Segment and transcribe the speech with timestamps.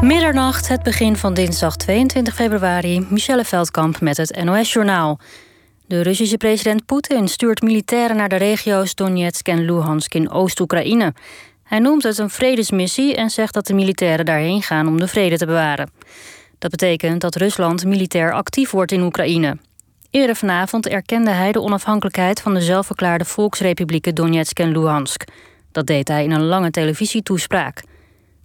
[0.00, 3.06] Middernacht, het begin van dinsdag 22 februari.
[3.08, 5.18] Michelle Veldkamp met het NOS-journaal.
[5.86, 11.14] De Russische president Poetin stuurt militairen naar de regio's Donetsk en Luhansk in Oost-Oekraïne.
[11.62, 15.36] Hij noemt het een vredesmissie en zegt dat de militairen daarheen gaan om de vrede
[15.36, 15.90] te bewaren.
[16.58, 19.56] Dat betekent dat Rusland militair actief wordt in Oekraïne.
[20.10, 25.24] Eerder vanavond erkende hij de onafhankelijkheid van de zelfverklaarde volksrepublieken Donetsk en Luhansk.
[25.72, 27.82] Dat deed hij in een lange televisietoespraak.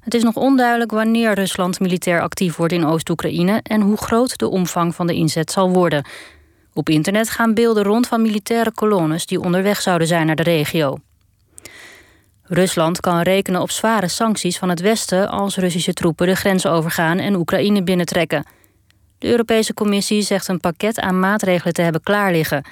[0.05, 4.47] Het is nog onduidelijk wanneer Rusland militair actief wordt in Oost-Oekraïne en hoe groot de
[4.47, 6.05] omvang van de inzet zal worden.
[6.73, 10.97] Op internet gaan beelden rond van militaire kolonnes die onderweg zouden zijn naar de regio.
[12.43, 17.17] Rusland kan rekenen op zware sancties van het Westen als Russische troepen de grens overgaan
[17.17, 18.45] en Oekraïne binnentrekken.
[19.17, 22.63] De Europese Commissie zegt een pakket aan maatregelen te hebben klaar liggen.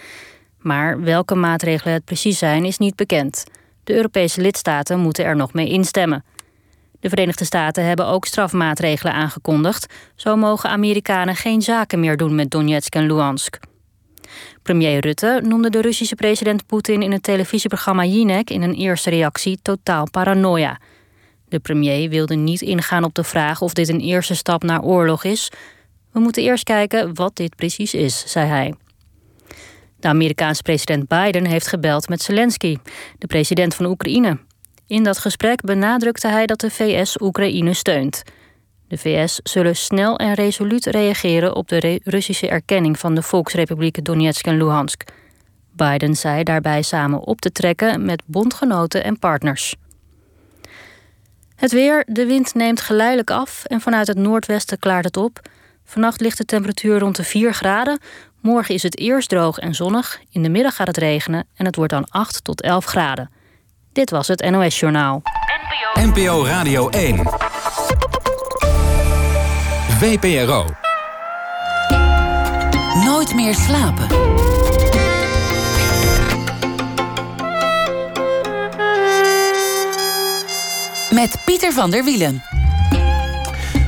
[0.60, 3.44] Maar welke maatregelen het precies zijn, is niet bekend.
[3.84, 6.24] De Europese lidstaten moeten er nog mee instemmen.
[7.04, 9.94] De Verenigde Staten hebben ook strafmaatregelen aangekondigd.
[10.16, 13.60] Zo mogen Amerikanen geen zaken meer doen met Donetsk en Luhansk.
[14.62, 19.60] Premier Rutte noemde de Russische president Poetin in het televisieprogramma Jinek in een eerste reactie
[19.62, 20.80] totaal paranoia.
[21.48, 25.24] De premier wilde niet ingaan op de vraag of dit een eerste stap naar oorlog
[25.24, 25.52] is.
[26.12, 28.74] We moeten eerst kijken wat dit precies is, zei hij.
[30.00, 32.78] De Amerikaanse president Biden heeft gebeld met Zelensky,
[33.18, 34.38] de president van Oekraïne.
[34.88, 38.24] In dat gesprek benadrukte hij dat de VS Oekraïne steunt.
[38.88, 44.46] De VS zullen snel en resoluut reageren op de Russische erkenning van de Volksrepublieken Donetsk
[44.46, 45.04] en Luhansk.
[45.72, 49.76] Biden zei daarbij samen op te trekken met bondgenoten en partners.
[51.56, 55.40] Het weer, de wind neemt geleidelijk af en vanuit het noordwesten klaart het op.
[55.84, 58.00] Vannacht ligt de temperatuur rond de 4 graden.
[58.42, 60.20] Morgen is het eerst droog en zonnig.
[60.30, 63.30] In de middag gaat het regenen en het wordt dan 8 tot 11 graden.
[63.94, 65.22] Dit was het NOS Journaal.
[65.94, 67.28] NPO, NPO Radio 1.
[70.00, 70.66] VPRO.
[73.06, 74.08] Nooit meer slapen.
[81.10, 82.44] Met Pieter van der Wielen.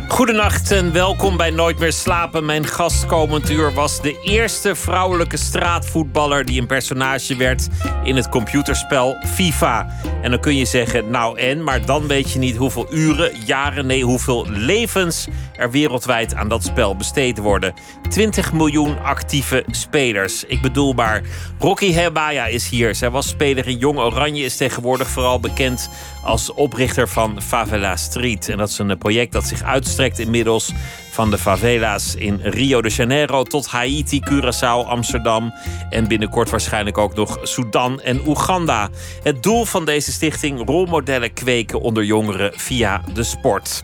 [0.08, 2.46] Goedenacht en welkom bij Nooit meer slapen.
[2.46, 7.68] Mijn gast komend uur was de eerste vrouwelijke straatvoetballer die een personage werd
[8.04, 9.88] in het computerspel FIFA.
[10.22, 13.86] En dan kun je zeggen, nou en, maar dan weet je niet hoeveel uren, jaren,
[13.86, 15.28] nee, hoeveel levens
[15.58, 17.74] er wereldwijd aan dat spel besteed worden.
[18.10, 20.44] 20 miljoen actieve spelers.
[20.44, 21.22] Ik bedoel maar,
[21.60, 22.96] Rocky Hebaya is hier.
[22.96, 25.90] Zij was speler in Jong Oranje, is tegenwoordig vooral bekend
[26.24, 28.50] als oprichter van Favela Street.
[28.50, 30.74] En dat is een project dat zich uitstrekt inmiddels
[31.16, 35.54] van de favela's in Rio de Janeiro tot Haiti, Curaçao, Amsterdam
[35.90, 38.90] en binnenkort waarschijnlijk ook nog Sudan en Oeganda.
[39.24, 43.84] Het doel van deze stichting rolmodellen kweken onder jongeren via de sport.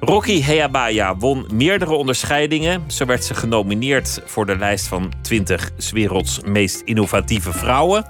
[0.00, 2.84] Rocky Heabaya won meerdere onderscheidingen.
[2.86, 8.06] Zo werd ze genomineerd voor de lijst van 20 werelds meest innovatieve vrouwen.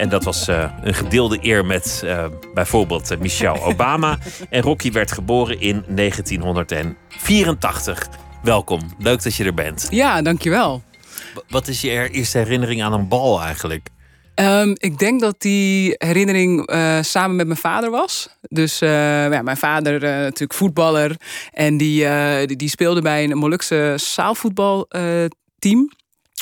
[0.00, 2.24] En dat was uh, een gedeelde eer met uh,
[2.54, 4.18] bijvoorbeeld uh, Michelle Obama.
[4.50, 8.08] en Rocky werd geboren in 1984.
[8.42, 9.86] Welkom, leuk dat je er bent.
[9.90, 10.82] Ja, dankjewel.
[11.48, 13.88] Wat is je eerste herinnering aan een bal eigenlijk?
[14.34, 18.28] Um, ik denk dat die herinnering uh, samen met mijn vader was.
[18.40, 18.90] Dus uh,
[19.32, 21.16] ja, mijn vader uh, natuurlijk voetballer.
[21.52, 22.06] En die,
[22.46, 25.90] die, die, speelde bij een Molukse zaalvoetbalteam.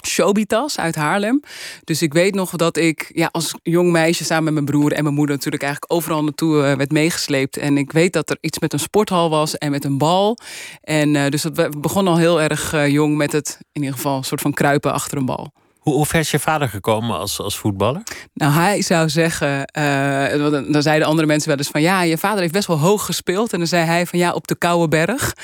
[0.07, 1.43] Shobitas uit Haarlem.
[1.85, 5.03] Dus ik weet nog dat ik ja, als jong meisje samen met mijn broer en
[5.03, 7.57] mijn moeder natuurlijk eigenlijk overal naartoe werd meegesleept.
[7.57, 10.39] En ik weet dat er iets met een sporthal was en met een bal.
[10.81, 14.41] En dus dat begon al heel erg jong met het in ieder geval een soort
[14.41, 15.53] van kruipen achter een bal.
[15.89, 18.03] Hoe, hoe ver is je vader gekomen als, als voetballer?
[18.35, 22.41] Nou, hij zou zeggen, uh, dan zeiden andere mensen wel eens van ja, je vader
[22.41, 23.53] heeft best wel hoog gespeeld.
[23.53, 25.33] En dan zei hij van ja, op de Koude Berg.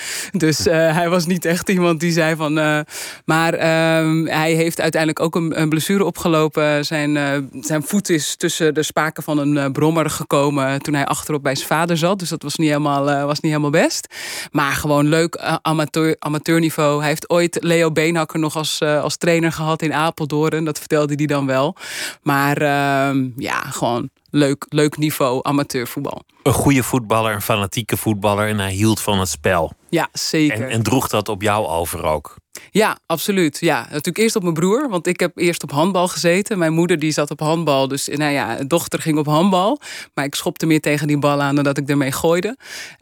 [0.44, 2.59] Dus uh, hij was niet echt iemand die zei van.
[2.59, 2.81] Uh,
[3.25, 6.84] maar ehm, hij heeft uiteindelijk ook een, een blessure opgelopen.
[6.84, 7.19] Zijn,
[7.61, 11.69] zijn voet is tussen de spaken van een brommer gekomen toen hij achterop bij zijn
[11.69, 12.19] vader zat.
[12.19, 14.15] Dus dat was niet helemaal, was niet helemaal best.
[14.50, 16.99] Maar gewoon leuk amateur, amateurniveau.
[16.99, 20.33] Hij heeft ooit Leo Beenhakker nog als, als trainer gehad in Apeldoorn.
[20.40, 21.76] Dat vertelde hij dan wel.
[22.22, 26.22] Maar uh, ja, gewoon leuk, leuk niveau amateurvoetbal.
[26.42, 29.72] Een goede voetballer, een fanatieke voetballer en hij hield van het spel.
[29.88, 30.64] Ja, zeker.
[30.64, 32.34] En, en droeg dat op jou over ook?
[32.70, 33.58] Ja, absoluut.
[33.60, 36.58] Ja, natuurlijk eerst op mijn broer, want ik heb eerst op handbal gezeten.
[36.58, 39.80] Mijn moeder die zat op handbal, dus nou ja, dochter ging op handbal.
[40.14, 42.56] Maar ik schopte meer tegen die bal aan dan dat ik ermee gooide.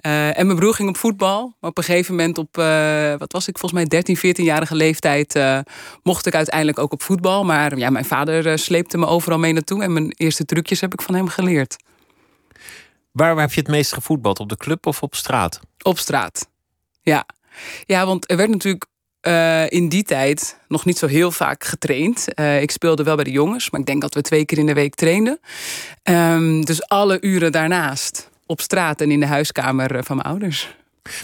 [0.06, 1.54] Uh, en mijn broer ging op voetbal.
[1.60, 5.36] Maar op een gegeven moment op, uh, wat was ik, volgens mij 13, 14-jarige leeftijd...
[5.36, 5.58] Uh,
[6.02, 7.44] mocht ik uiteindelijk ook op voetbal.
[7.44, 9.82] Maar ja, mijn vader sleepte me overal mee naartoe.
[9.82, 11.76] En mijn eerste trucjes heb ik van hem geleerd.
[13.12, 14.40] Waar, waar heb je het meest gevoetbald?
[14.40, 15.60] Op de club of op straat?
[15.82, 16.48] Op straat.
[17.02, 17.26] Ja.
[17.84, 18.86] ja, want er werd natuurlijk
[19.26, 22.26] uh, in die tijd nog niet zo heel vaak getraind.
[22.34, 24.66] Uh, ik speelde wel bij de jongens, maar ik denk dat we twee keer in
[24.66, 25.40] de week trainden.
[26.02, 30.74] Um, dus alle uren daarnaast op straat en in de huiskamer van mijn ouders.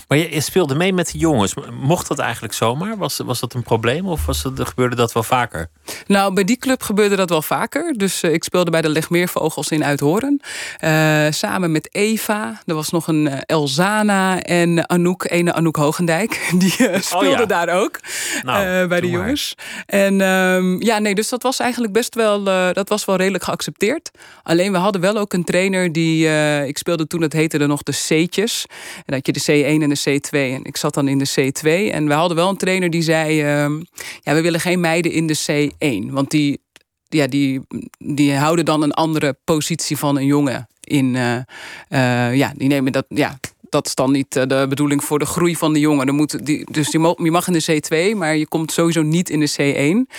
[0.09, 1.55] Maar je, speelde mee met de jongens.
[1.81, 2.97] Mocht dat eigenlijk zomaar?
[2.97, 5.69] Was, was dat een probleem of was het, gebeurde dat wel vaker?
[6.07, 7.93] Nou, bij die club gebeurde dat wel vaker.
[7.93, 10.41] Dus uh, ik speelde bij de Legmeervogels in Uithoren.
[10.85, 12.63] Uh, samen met Eva.
[12.67, 16.49] Er was nog een uh, Elzana en Anouk, ene Anouk Hogendijk.
[16.59, 16.71] Die
[17.01, 17.47] speelde oh ja.
[17.47, 18.01] daar ook
[18.43, 19.55] nou, bij de jongens.
[19.57, 20.01] Maar.
[20.01, 22.43] En um, ja, nee, dus dat was eigenlijk best wel,
[22.73, 24.11] dat was wel redelijk geaccepteerd.
[24.43, 26.29] Alleen we hadden wel ook een trainer die,
[26.67, 28.65] ik speelde toen, het heette er nog de C'tjes.
[28.97, 30.31] En dat je de C en de C2.
[30.31, 31.93] En ik zat dan in de C2.
[31.93, 33.81] En we hadden wel een trainer die zei: uh,
[34.21, 35.39] ja, we willen geen meiden in de
[35.73, 36.13] C1.
[36.13, 36.61] Want die,
[37.09, 37.61] ja, die,
[37.99, 41.15] die houden dan een andere positie van een jongen in.
[41.15, 41.35] Uh,
[41.89, 43.05] uh, ja, die nemen dat.
[43.09, 43.39] Ja,
[43.71, 46.15] dat is dan niet de bedoeling voor de groei van de jongen.
[46.15, 47.81] moet die, dus je mag, je mag in de
[48.13, 50.15] C2, maar je komt sowieso niet in de C1.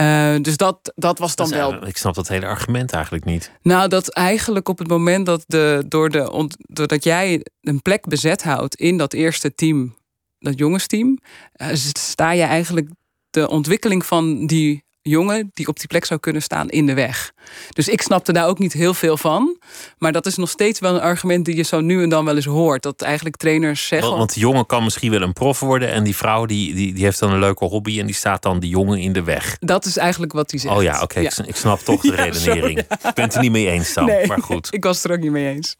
[0.00, 1.86] Uh, dus dat, dat was dan wel.
[1.86, 3.52] Ik snap dat hele argument eigenlijk niet.
[3.62, 8.42] Nou, dat eigenlijk op het moment dat de, door de, doordat jij een plek bezet
[8.42, 9.94] houdt in dat eerste team,
[10.38, 11.18] dat jongensteam,
[11.56, 12.90] uh, sta je eigenlijk
[13.30, 17.32] de ontwikkeling van die jongen die op die plek zou kunnen staan in de weg.
[17.72, 19.58] Dus ik snapte daar ook niet heel veel van.
[19.98, 22.36] Maar dat is nog steeds wel een argument die je zo nu en dan wel
[22.36, 22.82] eens hoort.
[22.82, 24.08] Dat eigenlijk trainers zeggen.
[24.08, 25.92] Want, want de jongen kan misschien wel een prof worden.
[25.92, 28.00] En die vrouw die, die, die heeft dan een leuke hobby.
[28.00, 29.56] En die staat dan de jongen in de weg.
[29.60, 30.74] Dat is eigenlijk wat hij zegt.
[30.76, 31.20] Oh ja, oké.
[31.20, 32.78] Ik snap toch de redenering.
[32.78, 34.04] Ik ben het er niet mee eens dan.
[34.04, 34.68] Nee, maar goed.
[34.70, 35.76] Ik was het er ook niet mee eens.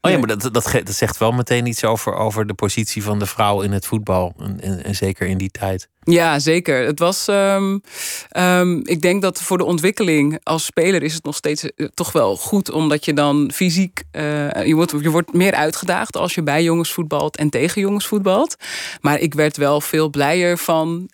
[0.00, 3.18] Oh ja, maar dat, dat, dat zegt wel meteen iets over, over de positie van
[3.18, 4.34] de vrouw in het voetbal.
[4.38, 5.88] En, en, en zeker in die tijd.
[6.10, 6.86] Ja, zeker.
[6.86, 7.26] Het was.
[7.28, 7.80] Um,
[8.36, 12.12] um, ik denk dat voor de ontwikkeling als speler is het nog steeds uh, toch
[12.12, 14.02] wel goed, omdat je dan fysiek.
[14.12, 18.06] Uh, je, wordt, je wordt meer uitgedaagd als je bij jongens voetbalt en tegen jongens
[18.06, 18.56] voetbalt.
[19.00, 21.10] Maar ik werd wel veel blijer van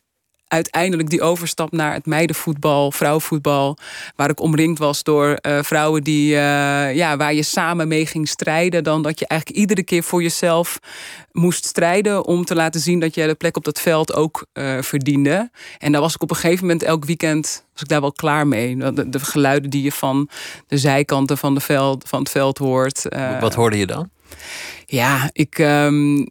[0.48, 3.78] uiteindelijk die overstap naar het meidenvoetbal, vrouwenvoetbal,
[4.16, 8.28] waar ik omringd was door uh, vrouwen die, uh, ja, waar je samen mee ging
[8.28, 10.78] strijden, dan dat je eigenlijk iedere keer voor jezelf
[11.32, 14.82] moest strijden om te laten zien dat je de plek op dat veld ook uh,
[14.82, 15.50] verdiende.
[15.78, 18.46] En daar was ik op een gegeven moment elk weekend was ik daar wel klaar
[18.46, 18.76] mee.
[18.76, 20.28] De, de geluiden die je van
[20.66, 23.06] de zijkanten van, de veld, van het veld hoort.
[23.40, 24.10] Wat hoorde je dan?
[24.86, 25.58] Ja, ik.
[25.58, 26.26] Um,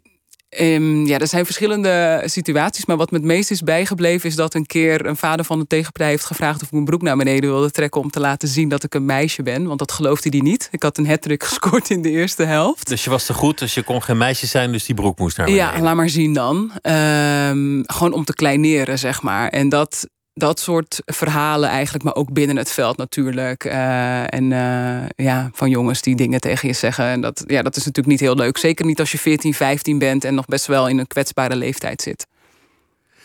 [0.60, 2.86] Um, ja, er zijn verschillende situaties.
[2.86, 5.66] Maar wat me het meest is bijgebleven is dat een keer een vader van de
[5.66, 8.68] tegenpartij heeft gevraagd of ik mijn broek naar beneden wilde trekken om te laten zien
[8.68, 9.66] dat ik een meisje ben.
[9.66, 10.68] Want dat geloofde hij niet.
[10.70, 12.88] Ik had een hattrick gescoord in de eerste helft.
[12.88, 15.36] Dus je was te goed, dus je kon geen meisje zijn, dus die broek moest
[15.36, 15.72] naar beneden.
[15.72, 16.72] Ja, laat maar zien dan.
[16.82, 19.48] Um, gewoon om te kleineren, zeg maar.
[19.48, 23.64] En dat, dat soort verhalen eigenlijk, maar ook binnen het veld natuurlijk.
[23.64, 27.04] Uh, en uh, ja, van jongens die dingen tegen je zeggen.
[27.04, 28.58] En dat, ja, dat is natuurlijk niet heel leuk.
[28.58, 32.02] Zeker niet als je 14, 15 bent en nog best wel in een kwetsbare leeftijd
[32.02, 32.26] zit.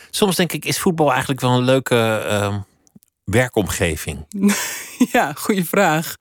[0.09, 2.55] Soms denk ik, is voetbal eigenlijk wel een leuke uh,
[3.23, 4.25] werkomgeving?
[5.11, 6.15] ja, goede vraag.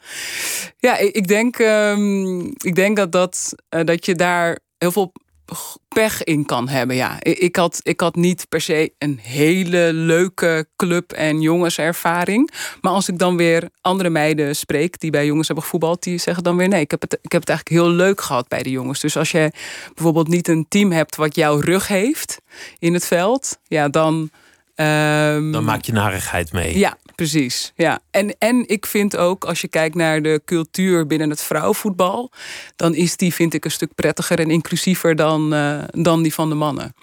[0.78, 5.12] Ja, ik, ik denk, um, ik denk dat, dat, uh, dat je daar heel veel
[5.88, 6.96] pech in kan hebben.
[6.96, 12.50] Ja, ik had, ik had niet per se een hele leuke club- en jongenservaring.
[12.80, 16.42] Maar als ik dan weer andere meiden spreek die bij jongens hebben gevoetbald, die zeggen
[16.42, 18.70] dan weer nee, ik heb het, ik heb het eigenlijk heel leuk gehad bij de
[18.70, 19.00] jongens.
[19.00, 19.52] Dus als je
[19.94, 22.40] bijvoorbeeld niet een team hebt wat jouw rug heeft
[22.78, 24.30] in het veld, ja, dan.
[24.74, 26.78] Um, dan maak je narigheid mee.
[26.78, 27.72] Ja, precies.
[27.74, 28.00] Ja.
[28.10, 32.32] En, en ik vind ook, als je kijkt naar de cultuur binnen het vrouwenvoetbal,
[32.76, 36.48] dan is die, vind ik, een stuk prettiger en inclusiever dan, uh, dan die van
[36.48, 36.94] de mannen.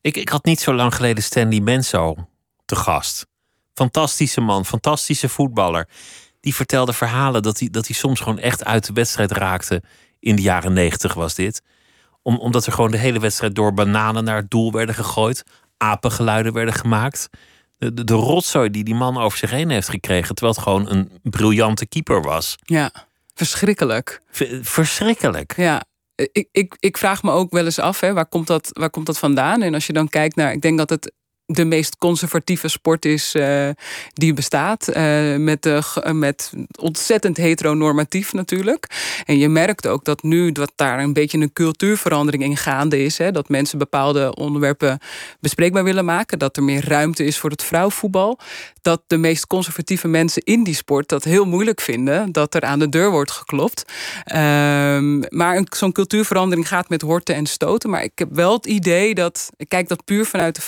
[0.00, 2.16] Ik, ik had niet zo lang geleden Stanley Menso
[2.64, 3.26] te gast.
[3.74, 5.88] Fantastische man, fantastische voetballer.
[6.40, 9.82] Die vertelde verhalen dat hij, dat hij soms gewoon echt uit de wedstrijd raakte.
[10.20, 11.62] In de jaren negentig was dit.
[12.22, 15.42] Om, omdat er gewoon de hele wedstrijd door bananen naar het doel werden gegooid.
[15.76, 17.28] Apengeluiden werden gemaakt
[17.80, 20.34] de, de, rotzooi die die man over zich heen heeft gekregen.
[20.34, 22.56] Terwijl het gewoon een briljante keeper was.
[22.62, 22.90] Ja,
[23.34, 24.22] verschrikkelijk.
[24.62, 25.56] verschrikkelijk.
[25.56, 25.84] Ja,
[26.14, 29.06] ik, ik, ik vraag me ook wel eens af, hè, waar, komt dat, waar komt
[29.06, 29.62] dat vandaan?
[29.62, 31.12] En als je dan kijkt naar, ik denk dat het
[31.52, 33.68] de meest conservatieve sport is uh,
[34.12, 34.88] die bestaat.
[34.88, 38.86] Uh, met, de, met ontzettend heteronormatief natuurlijk.
[39.24, 43.18] En je merkt ook dat nu dat daar een beetje een cultuurverandering in gaande is.
[43.18, 44.98] Hè, dat mensen bepaalde onderwerpen
[45.40, 46.38] bespreekbaar willen maken.
[46.38, 48.38] Dat er meer ruimte is voor het vrouwenvoetbal.
[48.82, 52.32] Dat de meest conservatieve mensen in die sport dat heel moeilijk vinden.
[52.32, 53.84] Dat er aan de deur wordt geklopt.
[54.34, 57.90] Um, maar zo'n cultuurverandering gaat met horten en stoten.
[57.90, 60.62] Maar ik heb wel het idee dat, ik kijk dat puur vanuit de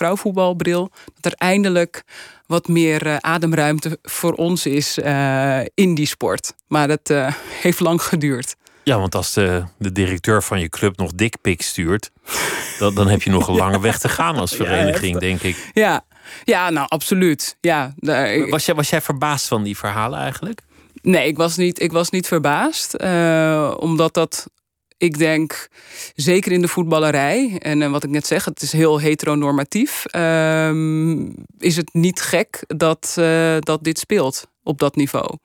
[0.74, 2.04] dat er eindelijk
[2.46, 6.54] wat meer uh, ademruimte voor ons is uh, in die sport.
[6.68, 8.56] Maar dat uh, heeft lang geduurd.
[8.84, 12.10] Ja, want als de, de directeur van je club nog dikpik stuurt,
[12.78, 15.70] dan, dan heb je nog een lange weg te gaan als vereniging, denk ik.
[15.72, 16.04] Ja,
[16.44, 17.56] ja nou absoluut.
[17.60, 17.94] Ja,
[18.48, 20.60] was, jij, was jij verbaasd van die verhalen eigenlijk?
[21.02, 22.94] Nee, ik was niet, ik was niet verbaasd.
[23.02, 24.46] Uh, omdat dat
[25.02, 25.68] ik denk,
[26.14, 30.70] zeker in de voetballerij, en wat ik net zeg, het is heel heteronormatief, uh,
[31.58, 35.36] is het niet gek dat, uh, dat dit speelt op dat niveau.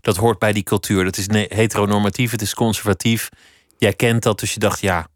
[0.00, 1.04] Dat hoort bij die cultuur.
[1.04, 3.28] Dat is heteronormatief, het is conservatief.
[3.78, 5.08] Jij kent dat, dus je dacht, ja,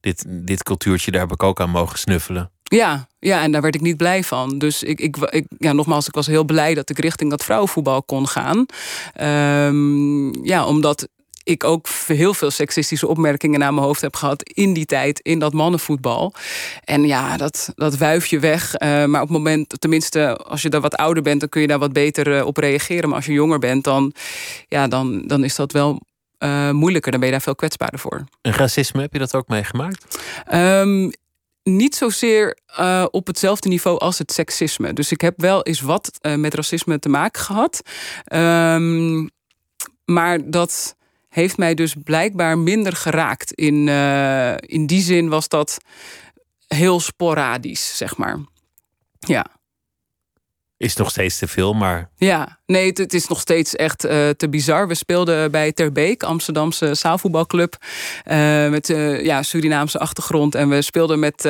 [0.00, 2.50] dit, dit cultuurtje, daar heb ik ook aan mogen snuffelen.
[2.62, 4.58] Ja, ja, en daar werd ik niet blij van.
[4.58, 8.02] Dus ik, ik, ik, ja, nogmaals, ik was heel blij dat ik richting dat vrouwenvoetbal
[8.02, 8.66] kon gaan.
[9.20, 11.08] Um, ja, omdat
[11.46, 15.38] ik ook heel veel seksistische opmerkingen naar mijn hoofd heb gehad in die tijd, in
[15.38, 16.34] dat mannenvoetbal.
[16.84, 18.74] En ja, dat, dat wuif je weg.
[18.74, 21.66] Uh, maar op het moment, tenminste, als je daar wat ouder bent, dan kun je
[21.66, 23.08] daar wat beter uh, op reageren.
[23.08, 24.12] Maar als je jonger bent, dan,
[24.68, 26.00] ja, dan, dan is dat wel
[26.38, 27.10] uh, moeilijker.
[27.10, 28.24] Dan ben je daar veel kwetsbaarder voor.
[28.42, 30.18] En racisme, heb je dat ook meegemaakt?
[30.52, 31.10] Um,
[31.62, 34.92] niet zozeer uh, op hetzelfde niveau als het seksisme.
[34.92, 37.82] Dus ik heb wel eens wat uh, met racisme te maken gehad.
[38.34, 39.30] Um,
[40.04, 40.96] maar dat
[41.36, 43.52] heeft mij dus blijkbaar minder geraakt.
[43.52, 45.78] In, uh, in die zin was dat
[46.66, 48.38] heel sporadisch, zeg maar.
[49.18, 49.46] Ja.
[50.76, 52.10] Is nog steeds te veel, maar.
[52.16, 54.88] Ja, nee, het, het is nog steeds echt uh, te bizar.
[54.88, 57.76] We speelden bij Terbeek, Amsterdamse zaalvoetbalclub.
[58.24, 58.86] Uh, met
[59.22, 60.54] ja, Surinaamse achtergrond.
[60.54, 61.48] En we speelden met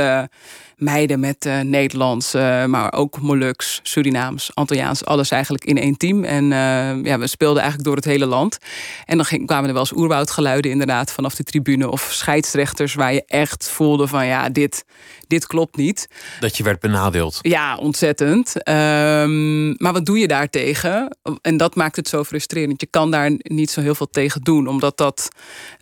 [0.76, 6.24] meiden met uh, Nederlands, uh, maar ook Molux, Surinaams, Antilliaans, alles eigenlijk in één team.
[6.24, 8.58] En uh, ja, we speelden eigenlijk door het hele land.
[9.04, 13.12] En dan ging, kwamen er wel eens oerwoudgeluiden inderdaad vanaf de tribune of scheidsrechters waar
[13.12, 14.84] je echt voelde van ja, dit,
[15.26, 16.08] dit klopt niet.
[16.40, 17.38] Dat je werd benadeeld.
[17.40, 18.68] Ja, ontzettend.
[18.68, 21.16] Um, maar wat doe je daartegen?
[21.40, 22.80] En dat maakt het zo frustrerend.
[22.80, 25.28] Je kan daar niet zo heel veel tegen doen, omdat dat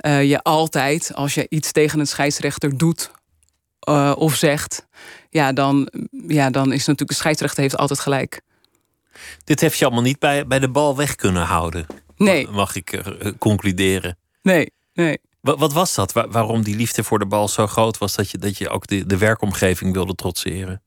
[0.03, 3.11] je altijd, als je iets tegen een scheidsrechter doet
[3.89, 4.87] uh, of zegt,
[5.31, 5.89] ja dan,
[6.27, 8.41] ja, dan is natuurlijk de scheidsrechter heeft altijd gelijk.
[9.45, 11.87] Dit heeft je allemaal niet bij, bij de bal weg kunnen houden.
[12.17, 12.49] Nee.
[12.49, 14.19] Mag ik uh, concluderen?
[14.43, 15.19] Nee, nee.
[15.41, 16.13] Wat, wat was dat?
[16.13, 18.87] Waar, waarom die liefde voor de bal zo groot was dat je, dat je ook
[18.87, 20.83] de, de werkomgeving wilde trotseren?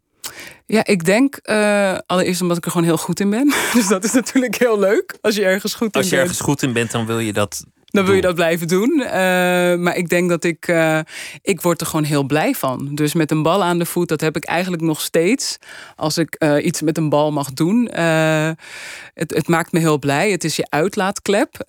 [0.66, 3.54] Ja, ik denk uh, allereerst omdat ik er gewoon heel goed in ben.
[3.74, 6.04] Dus dat is natuurlijk heel leuk als je ergens goed in bent.
[6.04, 8.68] Als je ergens goed in bent, dan wil je dat dan wil je dat blijven
[8.68, 9.00] doen.
[9.00, 9.10] Uh,
[9.76, 10.68] maar ik denk dat ik...
[10.68, 11.00] Uh,
[11.42, 12.96] ik word er gewoon heel blij van.
[12.96, 15.58] Dus met een bal aan de voet, dat heb ik eigenlijk nog steeds.
[15.96, 17.90] Als ik uh, iets met een bal mag doen.
[17.92, 20.32] het, het, maakt me heel blij.
[20.32, 21.64] Het is je uitlaatklep.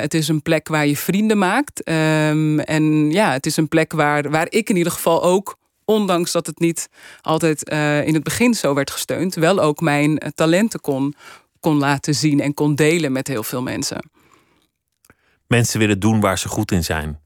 [0.00, 1.88] het is een plek waar je vrienden maakt.
[1.88, 6.32] Um, en ja, het is een plek waar, waar ik in ieder geval ook ondanks
[6.32, 6.88] dat het niet
[7.20, 7.68] altijd
[8.04, 11.14] in het begin zo werd gesteund, wel ook mijn talenten kon,
[11.60, 14.00] kon laten zien en kon delen met heel veel mensen
[15.50, 17.20] mensen willen doen waar ze goed in zijn.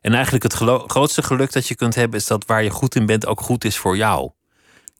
[0.00, 0.54] En eigenlijk het
[0.86, 3.64] grootste geluk dat je kunt hebben is dat waar je goed in bent ook goed
[3.64, 4.30] is voor jou.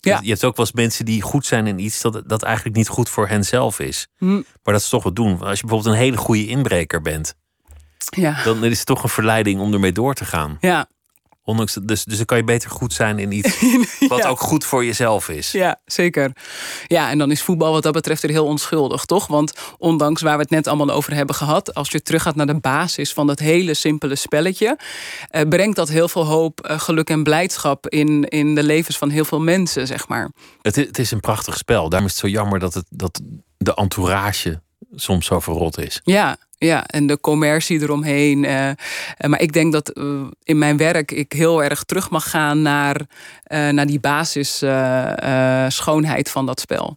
[0.00, 0.18] Ja.
[0.22, 2.88] Je hebt ook wel eens mensen die goed zijn in iets dat, dat eigenlijk niet
[2.88, 4.08] goed voor hen zelf is.
[4.16, 4.34] Hm.
[4.34, 5.40] Maar dat is toch wat doen.
[5.40, 7.34] Als je bijvoorbeeld een hele goede inbreker bent,
[7.98, 8.42] ja.
[8.44, 10.56] dan is het toch een verleiding om ermee door te gaan.
[10.60, 10.88] Ja,
[11.44, 13.58] Ondanks, dus, dus dan kan je beter goed zijn in iets
[14.08, 15.52] wat ook goed voor jezelf is.
[15.52, 16.32] Ja, zeker.
[16.86, 19.26] Ja, en dan is voetbal wat dat betreft er heel onschuldig, toch?
[19.26, 22.60] Want ondanks waar we het net allemaal over hebben gehad, als je teruggaat naar de
[22.60, 24.78] basis van dat hele simpele spelletje,
[25.28, 29.10] eh, brengt dat heel veel hoop, eh, geluk en blijdschap in, in de levens van
[29.10, 30.30] heel veel mensen, zeg maar.
[30.62, 31.88] Het, het is een prachtig spel.
[31.88, 33.20] Daarom is het zo jammer dat, het, dat
[33.56, 34.60] de entourage
[34.94, 36.00] soms zo verrot is.
[36.04, 38.44] Ja, ja, en de commercie eromheen.
[38.44, 38.70] Uh,
[39.26, 42.96] maar ik denk dat uh, in mijn werk ik heel erg terug mag gaan naar,
[42.96, 44.56] uh, naar die basis
[45.68, 46.96] schoonheid van dat spel.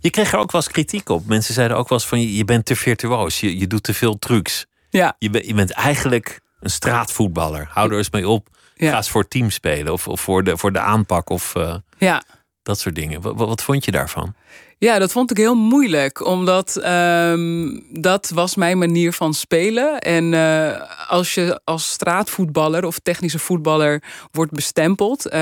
[0.00, 1.26] Je kreeg er ook wel eens kritiek op.
[1.26, 4.18] Mensen zeiden ook wel eens van je bent te virtuoos, je, je doet te veel
[4.18, 4.66] trucs.
[4.90, 5.16] Ja.
[5.18, 7.68] Je, ben, je bent eigenlijk een straatvoetballer.
[7.70, 8.48] Hou er eens mee op.
[8.74, 8.90] Ja.
[8.90, 11.52] Ga eens voor team spelen of, of voor, de, voor de aanpak of
[11.98, 12.22] ja.
[12.62, 13.20] Dat soort dingen.
[13.20, 14.34] Wat, wat vond je daarvan?
[14.78, 19.98] Ja, dat vond ik heel moeilijk, omdat um, dat was mijn manier van spelen.
[19.98, 25.32] En uh, als je als straatvoetballer of technische voetballer wordt bestempeld, uh,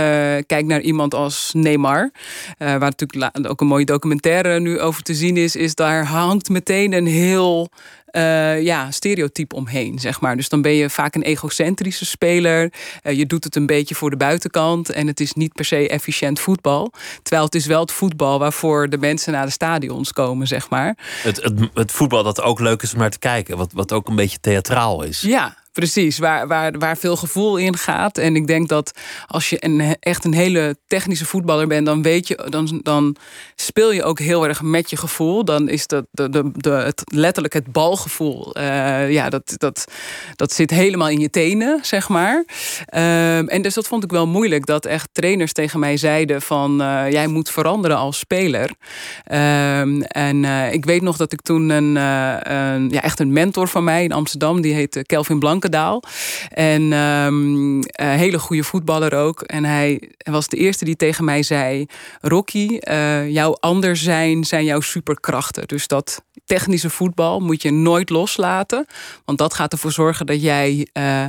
[0.46, 2.10] kijk naar iemand als Neymar, uh,
[2.58, 6.92] waar natuurlijk ook een mooie documentaire nu over te zien is, is daar hangt meteen
[6.92, 7.68] een heel
[8.12, 10.36] uh, ja, stereotype omheen, zeg maar.
[10.36, 12.72] Dus dan ben je vaak een egocentrische speler.
[13.02, 14.90] Uh, je doet het een beetje voor de buitenkant.
[14.90, 16.92] En het is niet per se efficiënt voetbal.
[17.22, 20.96] Terwijl het is wel het voetbal waarvoor de mensen naar de stadions komen, zeg maar.
[21.22, 23.56] Het, het, het voetbal dat ook leuk is om naar te kijken.
[23.56, 25.20] Wat, wat ook een beetje theatraal is.
[25.20, 26.18] Ja, precies.
[26.18, 28.18] Waar, waar, waar veel gevoel in gaat.
[28.18, 32.28] En ik denk dat als je een, echt een hele technische voetballer bent, dan weet
[32.28, 33.16] je, dan, dan
[33.54, 35.44] speel je ook heel erg met je gevoel.
[35.44, 38.58] Dan is dat de, de, de, het, letterlijk het balgevoel.
[38.58, 39.84] Uh, ja, dat, dat,
[40.36, 42.44] dat zit helemaal in je tenen, zeg maar.
[42.94, 44.66] Uh, en dus dat vond ik wel moeilijk.
[44.66, 48.70] Dat echt trainers tegen mij zeiden van uh, jij moet veranderen als speler.
[49.24, 53.68] Ehm, en uh, ik weet nog dat ik toen een, een, ja, echt een mentor
[53.68, 55.38] van mij in Amsterdam, die heet Kelvin
[56.48, 59.42] En um, hele goede voetballer ook.
[59.42, 61.86] En hij was de eerste die tegen mij zei:
[62.20, 62.78] Rocky,
[63.28, 65.68] jouw anders zijn zijn jouw superkrachten.
[65.68, 68.86] Dus dat technische voetbal moet je nooit loslaten.
[69.24, 71.24] Want dat gaat ervoor zorgen dat jij uh,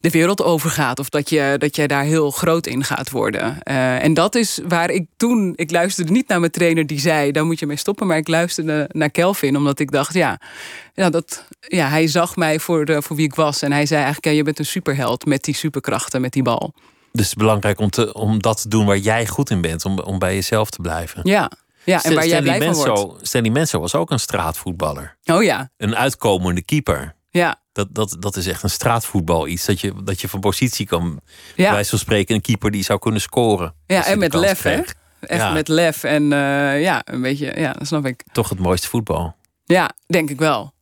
[0.00, 0.98] de wereld overgaat.
[0.98, 3.58] Of dat, je, dat jij daar heel groot in gaat worden.
[3.64, 5.52] Uh, en dat is waar ik toen...
[5.56, 7.32] Ik luisterde niet naar mijn trainer die zei...
[7.32, 8.06] daar moet je mee stoppen.
[8.06, 9.56] Maar ik luisterde naar Kelvin.
[9.56, 10.40] Omdat ik dacht, ja...
[10.94, 13.62] ja, dat, ja hij zag mij voor, de, voor wie ik was.
[13.62, 14.26] En hij zei eigenlijk...
[14.26, 16.72] Ja, je bent een superheld met die superkrachten, met die bal.
[16.74, 19.84] Dus het is belangrijk om, te, om dat te doen waar jij goed in bent.
[19.84, 21.20] Om, om bij jezelf te blijven.
[21.24, 21.50] Ja,
[21.84, 23.26] ja, en waar jij blij van wordt.
[23.26, 25.16] Stanley Menso was ook een straatvoetballer.
[25.24, 25.70] Oh ja.
[25.76, 27.14] Een uitkomende keeper.
[27.30, 27.59] Ja.
[27.72, 29.64] Dat, dat, dat is echt een straatvoetbal iets.
[29.64, 31.20] Dat je, dat je van positie kan,
[31.56, 31.70] ja.
[31.70, 33.74] bij van spreken, een keeper die zou kunnen scoren.
[33.86, 34.82] Ja, en met lef, hè?
[35.20, 35.52] Echt ja.
[35.52, 38.22] met lef en uh, ja, een beetje, ja, dat snap ik.
[38.32, 39.36] Toch het mooiste voetbal.
[39.64, 40.72] Ja, denk ik wel.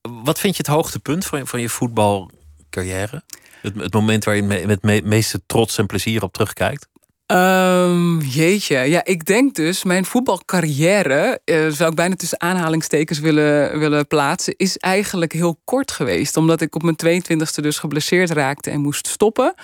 [0.00, 3.22] Wat vind je het hoogtepunt van je, van je voetbalcarrière?
[3.62, 6.88] Het, het moment waar je met me, meeste trots en plezier op terugkijkt?
[7.32, 13.78] Um, jeetje, ja, ik denk dus mijn voetbalcarrière, uh, zou ik bijna tussen aanhalingstekens willen,
[13.78, 16.36] willen plaatsen, is eigenlijk heel kort geweest.
[16.36, 19.54] Omdat ik op mijn 22e dus geblesseerd raakte en moest stoppen.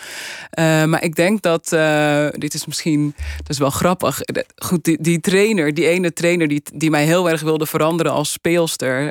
[0.59, 4.21] Uh, maar ik denk dat, uh, dit is misschien, dat is wel grappig.
[4.57, 8.33] Goed, die, die trainer, die ene trainer die, die mij heel erg wilde veranderen als
[8.33, 9.07] speelster.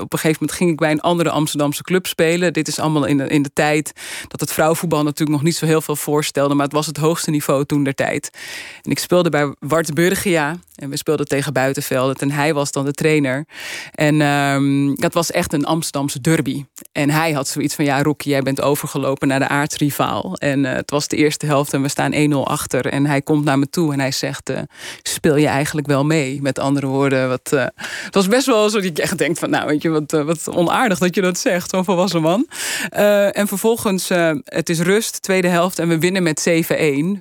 [0.00, 2.52] op een gegeven moment ging ik bij een andere Amsterdamse club spelen.
[2.52, 3.92] Dit is allemaal in de, in de tijd
[4.28, 6.54] dat het vrouwenvoetbal natuurlijk nog niet zo heel veel voorstelde.
[6.54, 8.30] Maar het was het hoogste niveau toen tijd.
[8.82, 10.56] En ik speelde bij Wartburgia.
[10.76, 12.16] En we speelden tegen Buitenvelden.
[12.16, 13.46] En hij was dan de trainer.
[13.94, 16.64] En um, dat was echt een Amsterdamse derby.
[16.92, 20.34] En hij had zoiets van: Ja, Rocky, jij bent overgelopen naar de aardsrivaal.
[20.36, 22.86] En uh, het was de eerste helft en we staan 1-0 achter.
[22.86, 24.58] En hij komt naar me toe en hij zegt: uh,
[25.02, 26.42] Speel je eigenlijk wel mee?
[26.42, 27.64] Met andere woorden, wat, uh,
[28.04, 30.48] het was best wel zo dat je echt denkt: van, Nou, weet je, wat, wat
[30.48, 32.46] onaardig dat je dat zegt, zo'n volwassen man.
[33.32, 34.08] en vervolgens,
[34.44, 35.78] het is rust, tweede helft.
[35.78, 36.48] En we winnen met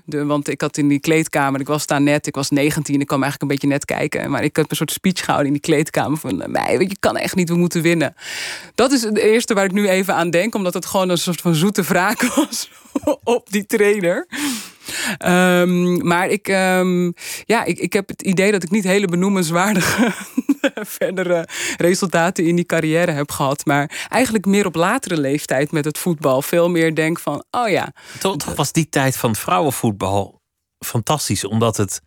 [0.06, 0.26] 7-1.
[0.26, 3.22] Want ik had in die kleedkamer, ik was daar net, ik was 19, ik kwam
[3.22, 4.32] eigenlijk een beetje net kijken.
[4.32, 7.18] Maar ik heb een soort speech gehouden in die kleedkamer van mij, weet je, kan
[7.18, 8.16] echt niet, we moeten winnen.
[8.76, 11.42] Dat is het eerste waar ik nu even aan denk, omdat het gewoon een soort
[11.42, 12.70] van zoete wraak was
[13.24, 14.28] op die trainer.
[15.26, 17.14] Um, maar ik, um,
[17.46, 20.12] ja, ik, ik heb het idee dat ik niet hele benoemenswaardige
[21.00, 23.66] verdere resultaten in die carrière heb gehad.
[23.66, 26.42] Maar eigenlijk meer op latere leeftijd met het voetbal.
[26.42, 27.94] Veel meer denk van, oh ja.
[28.20, 30.42] Toch was die tijd van vrouwenvoetbal
[30.86, 32.02] fantastisch, omdat het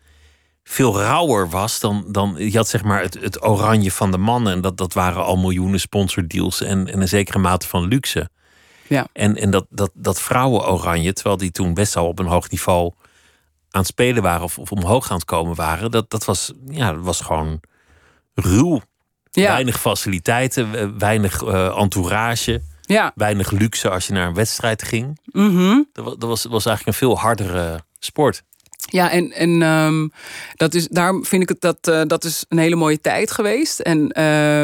[0.70, 4.52] veel rauwer was dan, dan je had zeg maar het, het oranje van de mannen.
[4.52, 8.31] En dat, dat waren al miljoenen sponsordeals en, en een zekere mate van luxe.
[8.88, 9.07] Ja.
[9.12, 12.92] En, en dat, dat, dat vrouwen-oranje, terwijl die toen best al op een hoog niveau
[13.70, 16.92] aan het spelen waren of, of omhoog aan het komen waren, dat, dat, was, ja,
[16.92, 17.61] dat was gewoon
[18.35, 18.81] ruw.
[19.31, 19.48] Ja.
[19.48, 22.62] Weinig faciliteiten, weinig uh, entourage.
[22.81, 23.12] Ja.
[23.14, 25.20] Weinig luxe als je naar een wedstrijd ging.
[25.24, 25.88] Mm -hmm.
[25.92, 28.42] dat, dat was, was eigenlijk een veel hardere sport.
[28.90, 30.12] Ja, en, en um,
[30.57, 33.81] dat is, daarom vind ik het dat uh, dat is een hele mooie tijd geweest.
[33.81, 34.14] En, uh,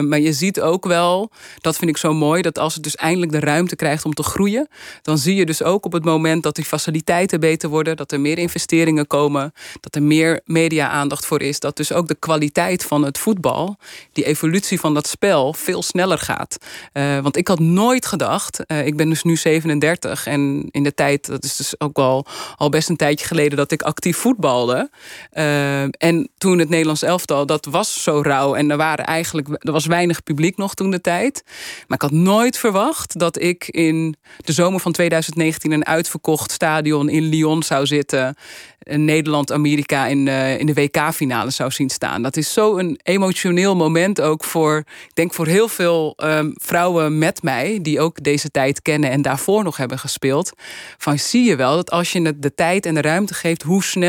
[0.00, 3.32] maar je ziet ook wel, dat vind ik zo mooi, dat als het dus eindelijk
[3.32, 4.68] de ruimte krijgt om te groeien,
[5.02, 8.20] dan zie je dus ook op het moment dat die faciliteiten beter worden, dat er
[8.20, 13.04] meer investeringen komen, dat er meer media-aandacht voor is, dat dus ook de kwaliteit van
[13.04, 13.76] het voetbal,
[14.12, 16.56] die evolutie van dat spel, veel sneller gaat.
[16.92, 21.26] Uh, want ik had nooit gedacht, ik ben dus nu 37 en in de tijd,
[21.26, 24.90] dat is dus ook al, al best een tijdje geleden dat ik actief voetbalde.
[25.32, 28.54] Uh, en toen het Nederlands elftal, dat was zo rauw.
[28.54, 31.42] En er, waren eigenlijk, er was weinig publiek nog toen de tijd.
[31.86, 35.72] Maar ik had nooit verwacht dat ik in de zomer van 2019...
[35.72, 38.36] een uitverkocht stadion in Lyon zou zitten.
[38.84, 42.22] Nederland-Amerika in, uh, in de WK-finale zou zien staan.
[42.22, 44.76] Dat is zo'n emotioneel moment ook voor...
[44.78, 47.78] ik denk voor heel veel um, vrouwen met mij...
[47.82, 50.52] die ook deze tijd kennen en daarvoor nog hebben gespeeld.
[50.98, 53.62] Van zie je wel dat als je het de tijd en de ruimte geeft...
[53.62, 54.03] hoe snel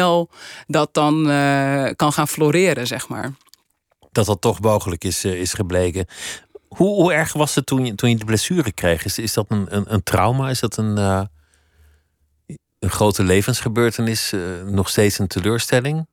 [0.67, 3.33] dat dan uh, kan gaan floreren, zeg maar.
[4.11, 6.05] Dat dat toch mogelijk is, uh, is gebleken.
[6.67, 9.05] Hoe, hoe, erg was het toen je, toen je de blessure kreeg?
[9.05, 10.49] Is, is dat een, een, een trauma?
[10.49, 11.21] Is dat een, uh,
[12.79, 14.33] een grote levensgebeurtenis?
[14.65, 16.07] nog steeds een teleurstelling?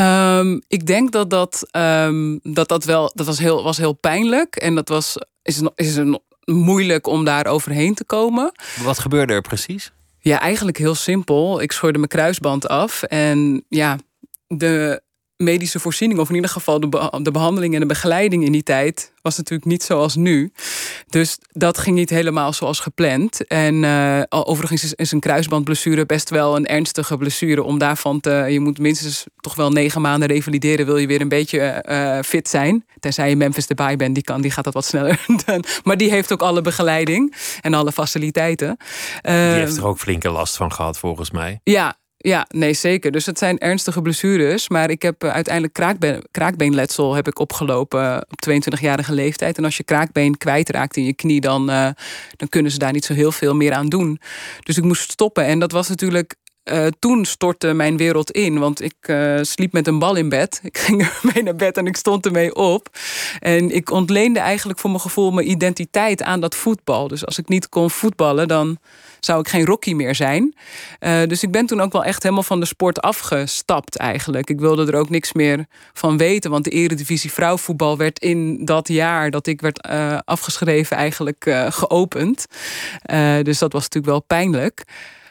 [0.00, 4.56] Um, ik denk dat dat, um, dat, dat wel, dat was heel, was heel pijnlijk.
[4.56, 8.52] En dat was, is, is een moeilijk om daar overheen te komen.
[8.82, 9.92] Wat gebeurde er precies?
[10.24, 11.60] Ja, eigenlijk heel simpel.
[11.60, 13.02] Ik scheurde mijn kruisband af.
[13.02, 13.98] En ja,
[14.46, 15.02] de
[15.36, 19.12] medische voorziening, of in ieder geval de, de behandeling en de begeleiding in die tijd,
[19.22, 20.52] was natuurlijk niet zoals nu.
[21.08, 23.46] Dus dat ging niet helemaal zoals gepland.
[23.46, 27.62] En uh, overigens is, is, een kruisbandblessure best wel een ernstige blessure.
[27.62, 28.30] Om daarvan te.
[28.30, 30.86] Je moet minstens toch wel negen maanden revalideren.
[30.86, 32.86] Wil je weer een beetje uh, fit zijn.
[33.00, 35.26] Tenzij je Memphis erbij bent, die, kan, die gaat dat wat sneller.
[35.84, 38.76] maar die heeft ook alle begeleiding en alle faciliteiten.
[39.22, 41.60] die heeft er ook flinke last van gehad, volgens mij.
[41.62, 43.10] Ja, ja, nee, zeker.
[43.10, 44.68] Dus het zijn ernstige blessures.
[44.68, 49.58] Maar ik heb eh, uiteindelijk kraakbeen, kraakbeenletsel heb ik opgelopen op 22-jarige leeftijd.
[49.58, 51.88] En als je kraakbeen kwijtraakt in je knie, dan, uh,
[52.36, 54.20] dan kunnen ze daar niet zo heel veel meer aan doen.
[54.62, 55.44] Dus ik moest stoppen.
[55.44, 56.34] En dat was natuurlijk
[56.64, 58.58] uh, toen stortte mijn wereld in.
[58.58, 60.60] Want ik uh, sliep met een bal in bed.
[60.62, 62.88] Ik ging ermee naar bed en ik stond ermee op.
[63.40, 67.08] En ik ontleende eigenlijk voor mijn gevoel mijn identiteit aan dat voetbal.
[67.08, 68.78] Dus als ik niet kon voetballen, dan
[69.20, 70.54] zou ik geen Rocky meer zijn.
[71.00, 74.50] Uh, dus ik ben toen ook wel echt helemaal van de sport afgestapt eigenlijk.
[74.50, 76.50] Ik wilde er ook niks meer van weten.
[76.50, 79.88] Want de eredivisie vrouwvoetbal werd in dat jaar dat ik werd
[80.24, 82.46] afgeschreven eigenlijk geopend.
[83.42, 84.84] dus dat was natuurlijk wel pijnlijk.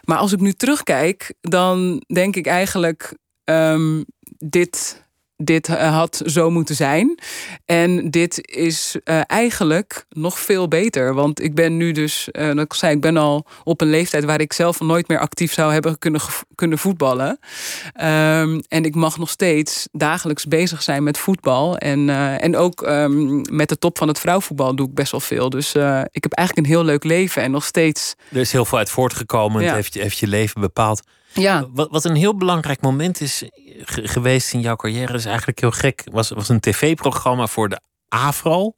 [0.03, 4.05] Maar als ik nu terugkijk, dan denk ik eigenlijk: um,
[4.37, 5.02] dit
[5.43, 7.19] dit eh, had zo moeten zijn.
[7.65, 11.13] En dit is uh, eigenlijk nog veel beter.
[11.13, 14.23] Want ik ben nu dus, uh, dat ik zei, ik ben al op een leeftijd
[14.23, 16.21] waar ik zelf nooit meer actief zou hebben kunnen,
[16.55, 17.27] kunnen voetballen.
[17.27, 21.77] Um, en ik mag nog steeds dagelijks bezig zijn met voetbal.
[21.77, 25.19] En, uh, en ook um, met de top van het vrouwvoetbal doe ik best wel
[25.19, 25.49] veel.
[25.49, 25.67] Dus
[26.11, 28.15] ik heb eigenlijk een heel leuk leven en nog steeds.
[28.31, 29.61] Er is heel veel uit voortgekomen.
[29.61, 29.67] Ja.
[29.67, 31.01] Het heeft, heeft je leven bepaald.
[31.33, 31.67] Ja.
[31.73, 33.43] Wat, wat een heel belangrijk moment is
[33.85, 36.03] geweest in jouw carrière, is eigenlijk heel gek.
[36.11, 38.73] Was, was een tv-programma voor de Afro.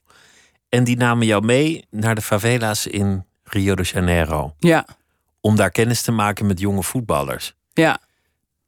[0.70, 4.56] En die namen jou mee naar de favela's in Rio de Janeiro.
[4.60, 4.88] Ja.
[5.42, 7.56] Om daar kennis te maken met jonge voetballers.
[7.74, 8.00] Ja.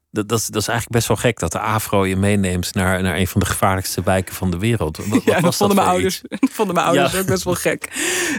[0.09, 3.01] Dat, dat, is, dat is eigenlijk best wel gek dat de Afro je meeneemt naar,
[3.01, 4.97] naar een van de gevaarlijkste wijken van de wereld.
[5.07, 6.21] Wat, ja, dat vonden mijn ouders,
[6.57, 7.19] vonden mijn ouders ja.
[7.19, 7.91] ook best wel gek.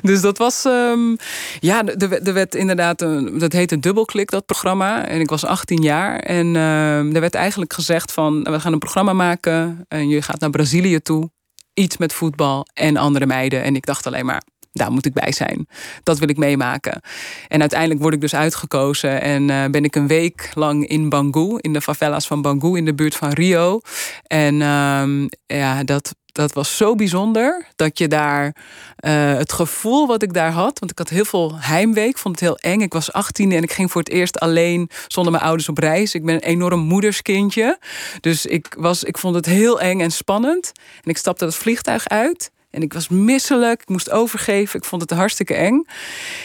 [0.03, 1.17] Dus dat was, um,
[1.61, 5.07] ja, er werd inderdaad, een, dat heette Dubbelklik, dat programma.
[5.07, 6.19] En ik was 18 jaar.
[6.19, 9.85] En uh, er werd eigenlijk gezegd van, we gaan een programma maken.
[9.89, 11.31] En je gaat naar Brazilië toe.
[11.75, 13.63] Iets met voetbal en andere meiden.
[13.63, 15.69] En ik dacht alleen maar, daar moet ik bij zijn.
[16.03, 17.01] Dat wil ik meemaken.
[17.49, 21.59] En uiteindelijk word ik dus uitgekozen en uh, ben ik een week lang in Bangu,
[21.61, 23.81] in de favelas van Bangu, in de buurt van Rio.
[24.23, 30.23] En uh, ja, dat, dat was zo bijzonder dat je daar uh, het gevoel wat
[30.23, 32.81] ik daar had, want ik had heel veel heimwee, ik vond het heel eng.
[32.81, 36.15] Ik was 18 en ik ging voor het eerst alleen zonder mijn ouders op reis.
[36.15, 37.79] Ik ben een enorm moederskindje,
[38.21, 40.73] dus ik, was, ik vond het heel eng en spannend.
[41.03, 42.51] En ik stapte het vliegtuig uit.
[42.71, 44.79] En ik was misselijk, ik moest overgeven.
[44.79, 45.87] Ik vond het hartstikke eng.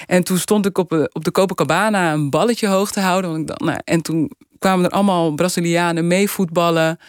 [0.05, 3.31] En toen stond ik op, de, op de Copacabana een balletje hoog te houden.
[3.31, 6.99] Want ik nou, en toen kwamen er allemaal Brazilianen mee voetballen.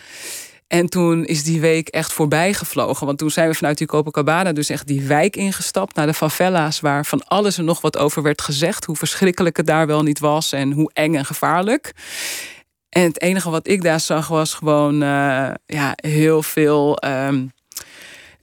[0.66, 3.07] En toen is die week echt voorbij gevlogen.
[3.07, 5.94] Want toen zijn we vanuit die Copacabana dus echt die wijk ingestapt...
[5.94, 8.85] naar de favela's waar van alles en nog wat over werd gezegd.
[8.85, 11.92] Hoe verschrikkelijk het daar wel niet was en hoe eng en gevaarlijk.
[12.88, 16.98] En het enige wat ik daar zag was gewoon uh, ja, heel veel...
[17.05, 17.53] Um,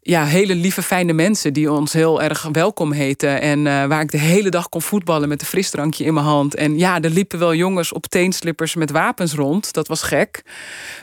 [0.03, 3.41] ja, hele lieve, fijne mensen die ons heel erg welkom heten.
[3.41, 6.55] En uh, waar ik de hele dag kon voetballen met een frisdrankje in mijn hand.
[6.55, 9.73] En ja, er liepen wel jongens op teenslippers met wapens rond.
[9.73, 10.43] Dat was gek.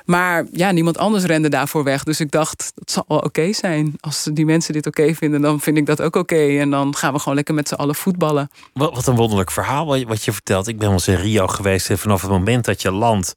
[0.05, 2.03] Maar ja, niemand anders rende daarvoor weg.
[2.03, 3.97] Dus ik dacht, dat zal wel oké zijn.
[4.01, 6.59] Als die mensen dit oké vinden, dan vind ik dat ook oké.
[6.59, 8.51] En dan gaan we gewoon lekker met z'n allen voetballen.
[8.73, 10.69] Wat, wat een wonderlijk verhaal wat je vertelt.
[10.69, 11.91] Ik ben wel eens in Rio geweest.
[11.91, 13.35] En vanaf het moment dat je landt,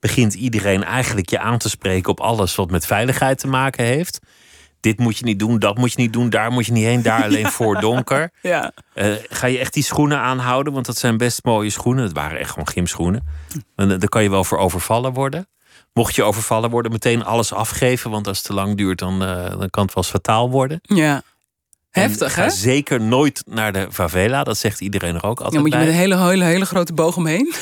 [0.00, 4.20] begint iedereen eigenlijk je aan te spreken op alles wat met veiligheid te maken heeft
[4.86, 7.02] dit moet je niet doen, dat moet je niet doen, daar moet je niet heen,
[7.02, 7.50] daar alleen ja.
[7.50, 8.30] voor donker.
[8.42, 8.72] Ja.
[8.94, 10.72] Uh, ga je echt die schoenen aanhouden?
[10.72, 12.04] Want dat zijn best mooie schoenen.
[12.04, 13.26] Het waren echt gewoon gymschoenen.
[13.76, 15.48] En daar kan je wel voor overvallen worden.
[15.92, 18.10] Mocht je overvallen worden, meteen alles afgeven.
[18.10, 20.78] Want als het te lang duurt, dan, uh, dan kan het wel eens fataal worden.
[20.82, 21.22] Ja.
[21.90, 22.50] Heftig, ga hè?
[22.50, 24.44] zeker nooit naar de favela.
[24.44, 25.86] Dat zegt iedereen er ook altijd Dan moet je bij.
[25.86, 27.54] met een hele, hele, hele grote boog omheen.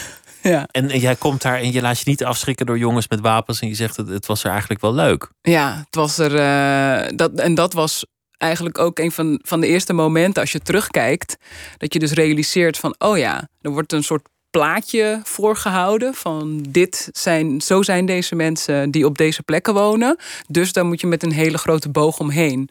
[0.55, 0.67] Ja.
[0.71, 3.61] En, en, jij komt daar en je laat je niet afschrikken door jongens met wapens.
[3.61, 5.31] En je zegt, het, het was er eigenlijk wel leuk.
[5.43, 6.33] Ja, het was er.
[6.33, 8.05] Uh, dat, en dat was
[8.39, 11.37] eigenlijk ook een van, van de eerste momenten als je terugkijkt.
[11.77, 17.09] Dat je dus realiseert van, oh ja, er wordt een soort plaatje voorgehouden van dit
[17.13, 20.17] zijn, zo zijn deze mensen die op deze plekken wonen.
[20.49, 22.69] Dus daar moet je met een hele grote boog omheen.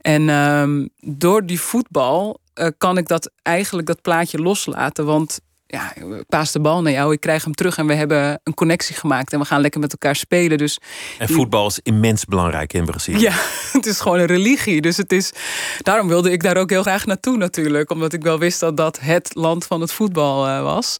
[0.00, 5.04] En um, door die voetbal uh, kan ik dat eigenlijk dat plaatje loslaten.
[5.04, 5.40] Want
[5.72, 8.54] ja, ik paas de bal naar jou, ik krijg hem terug en we hebben een
[8.54, 10.58] connectie gemaakt en we gaan lekker met elkaar spelen.
[10.58, 10.78] Dus
[11.18, 13.20] En voetbal is immens belangrijk in Brazilië.
[13.20, 13.32] ja,
[13.72, 14.80] het is gewoon een religie.
[14.80, 15.32] Dus het is,
[15.78, 17.90] daarom wilde ik daar ook heel graag naartoe natuurlijk.
[17.90, 20.96] Omdat ik wel wist dat dat het land van het voetbal eh, was.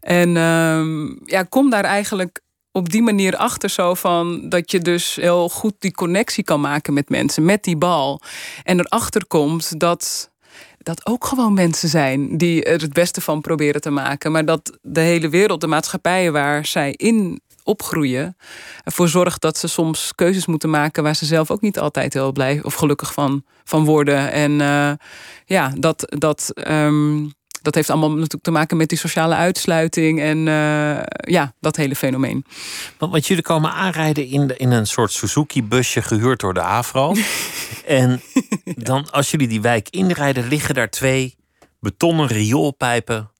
[0.00, 2.40] En ehm, ja, kom daar eigenlijk
[2.72, 6.94] op die manier achter zo van dat je dus heel goed die connectie kan maken
[6.94, 8.20] met mensen, met die bal.
[8.62, 10.30] En erachter komt dat
[10.78, 14.32] dat ook gewoon mensen zijn die er het beste van proberen te maken.
[14.32, 18.36] Maar dat de hele wereld, de maatschappijen waar zij in opgroeien,
[18.84, 22.32] ervoor zorgt dat ze soms keuzes moeten maken waar ze zelf ook niet altijd heel
[22.32, 24.32] blij of gelukkig van, van worden.
[24.32, 24.90] En uh,
[25.44, 27.32] ja, dat, dat, um,
[27.66, 31.96] dat heeft allemaal natuurlijk te maken met die sociale uitsluiting en uh, ja, dat hele
[31.96, 32.44] fenomeen.
[32.98, 37.14] Want, want jullie komen aanrijden in, in een soort Suzuki-busje gehuurd door de Afro.
[37.86, 38.20] en
[38.64, 41.36] dan, als jullie die wijk inrijden, liggen daar twee
[41.80, 43.30] betonnen rioolpijpen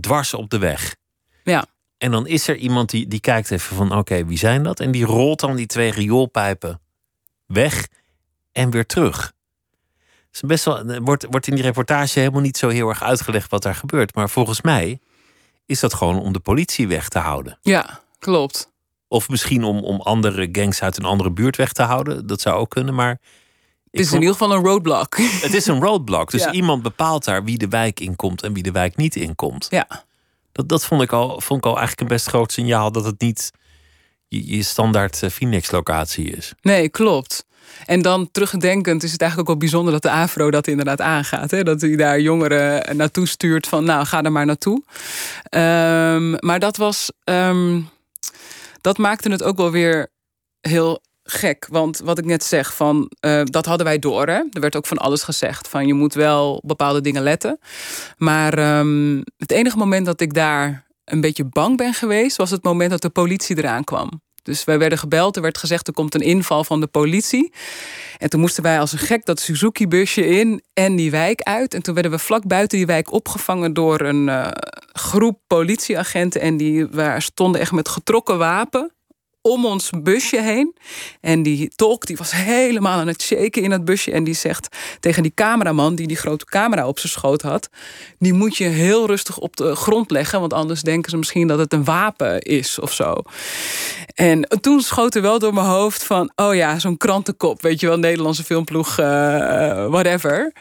[0.00, 0.96] dwars op de weg.
[1.44, 1.64] Ja.
[1.98, 4.80] En dan is er iemand die, die kijkt even van: oké, wie zijn dat?
[4.80, 6.80] En die rolt dan die twee rioolpijpen
[7.46, 7.88] weg
[8.52, 9.32] en weer terug.
[10.32, 13.62] Dus best wel, wordt, wordt in die reportage helemaal niet zo heel erg uitgelegd wat
[13.62, 14.14] daar gebeurt.
[14.14, 14.98] Maar volgens mij
[15.66, 17.58] is dat gewoon om de politie weg te houden.
[17.62, 18.70] Ja, klopt.
[19.08, 22.26] Of misschien om, om andere gangs uit een andere buurt weg te houden.
[22.26, 23.18] Dat zou ook kunnen, maar...
[23.90, 25.16] Het is in ieder geval een roadblock.
[25.46, 26.30] Het is een roadblock.
[26.30, 26.52] Dus Ja.
[26.52, 29.66] iemand bepaalt daar wie de wijk inkomt en wie de wijk niet inkomt.
[29.70, 29.86] Ja.
[30.52, 33.20] Dat, dat vond, ik al, vond ik al eigenlijk een best groot signaal dat het
[33.20, 33.50] niet
[34.28, 36.52] je, je standaard eh, Phoenix-locatie is.
[36.60, 37.46] Nee, klopt.
[37.86, 41.50] En dan terugdenkend is het eigenlijk ook wel bijzonder dat de AFRO dat inderdaad aangaat.
[41.50, 41.62] Hè?
[41.62, 44.82] Dat hij daar jongeren naartoe stuurt van nou ga er maar naartoe.
[45.42, 47.80] Ehm, maar dat was, ehm,
[48.80, 50.10] dat maakte het ook wel weer
[50.60, 51.66] heel gek.
[51.70, 54.26] Want wat ik net zeg, van, eh, dat hadden wij door.
[54.26, 54.42] Hè?
[54.50, 55.68] Er werd ook van alles gezegd.
[55.68, 57.58] Van je moet wel bepaalde dingen letten.
[58.16, 62.36] Maar ehm, het enige moment dat ik daar een beetje bang ben geweest...
[62.36, 64.20] was het moment dat de politie eraan kwam.
[64.42, 67.52] Dus wij werden gebeld, er werd gezegd er komt een inval van de politie.
[68.18, 71.74] En toen moesten wij als een gek dat Suzuki-busje in en die wijk uit.
[71.74, 74.48] En toen werden we vlak buiten die wijk opgevangen door een uh,
[74.92, 76.40] groep politieagenten.
[76.40, 78.92] En die waar stonden echt met getrokken wapen
[79.42, 80.74] om ons busje heen.
[81.20, 84.12] En die tolk die was helemaal aan het shaken in het busje.
[84.12, 87.68] En die zegt tegen die cameraman die die grote camera op zijn schoot had...
[88.18, 90.40] die moet je heel rustig op de grond leggen...
[90.40, 93.14] want anders denken ze misschien dat het een wapen is of zo.
[94.14, 96.32] En toen schoot er wel door mijn hoofd van...
[96.36, 99.06] oh ja, zo'n krantenkop, weet je wel, Nederlandse filmploeg, uh,
[99.86, 100.52] whatever...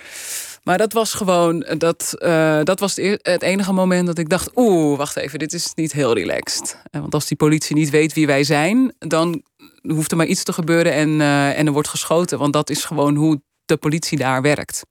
[0.64, 4.52] Maar dat was gewoon, dat, uh, dat was het, enige moment dat ik dacht...
[4.56, 6.78] oeh, wacht even, dit is niet heel relaxed.
[6.92, 8.94] Want als die politie niet weet wie wij zijn...
[9.00, 9.44] dan
[9.82, 12.40] hoeft er maar iets te gebeuren en, uh, en er wordt geschoten.
[12.40, 14.84] Want dat is gewoon hoe de politie daar werkt.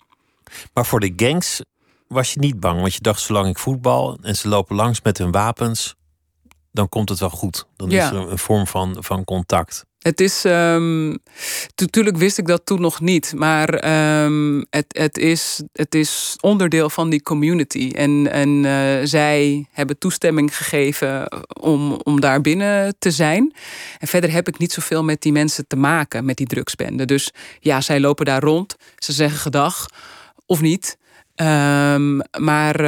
[0.73, 1.63] Maar voor de gangs
[2.07, 2.81] was je niet bang?
[2.81, 5.95] Want je dacht, zolang ik voetbal en ze lopen langs met hun wapens...
[6.73, 7.67] dan komt het wel goed.
[7.77, 8.05] Dan ja.
[8.05, 9.85] is er een vorm van, van contact.
[10.01, 10.43] Het is,
[11.77, 13.69] natuurlijk wist ik dat toen nog niet, maar
[14.25, 17.91] um, het, het, is, het is onderdeel van die community.
[17.95, 21.29] En, en uh, zij hebben toestemming gegeven
[21.61, 23.55] om, om daar binnen te zijn.
[23.99, 27.07] En verder heb ik niet zoveel met die mensen te maken, met die drugsbenden.
[27.07, 29.87] Dus ja, zij lopen daar rond, ze zeggen gedag
[30.47, 30.99] of niet.
[31.37, 32.81] Um, maar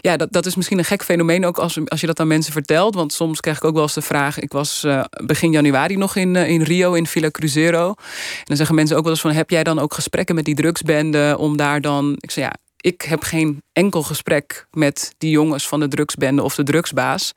[0.00, 2.52] ja, dat, dat is misschien een gek fenomeen ook als, als je dat aan mensen
[2.52, 2.94] vertelt.
[2.94, 4.38] Want soms krijg ik ook wel eens de vraag.
[4.38, 7.88] Ik was uh, begin januari nog in, uh, in Rio, in Villa Cruzeiro.
[7.88, 9.32] En dan zeggen mensen ook wel eens van...
[9.32, 12.16] heb jij dan ook gesprekken met die drugsbenden om daar dan...
[12.18, 16.54] Ik zeg ja, ik heb geen enkel gesprek met die jongens van de drugsbende of
[16.54, 17.32] de drugsbaas.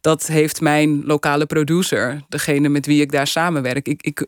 [0.00, 3.88] Dat heeft mijn lokale producer, degene met wie ik daar samenwerk.
[3.88, 4.26] Ik, ik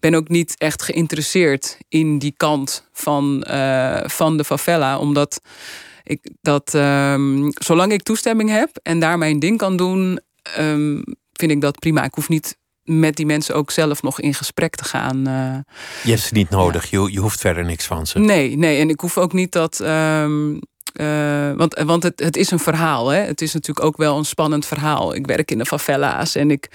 [0.00, 5.40] ben ook niet echt geïnteresseerd in die kant van, uh, van de favela, omdat
[6.02, 10.20] ik dat um, zolang ik toestemming heb en daar mijn ding kan doen,
[10.58, 12.04] um, vind ik dat prima.
[12.04, 15.28] Ik hoef niet met die mensen ook zelf nog in gesprek te gaan.
[15.28, 15.58] Uh,
[16.02, 17.00] je hebt ze niet nodig, ja.
[17.00, 18.18] je, je hoeft verder niks van ze.
[18.18, 19.80] Nee, nee, en ik hoef ook niet dat.
[19.80, 20.60] Um,
[20.94, 23.08] uh, want want het, het is een verhaal.
[23.08, 23.18] Hè?
[23.18, 25.14] Het is natuurlijk ook wel een spannend verhaal.
[25.14, 26.68] Ik werk in de favela's en ik,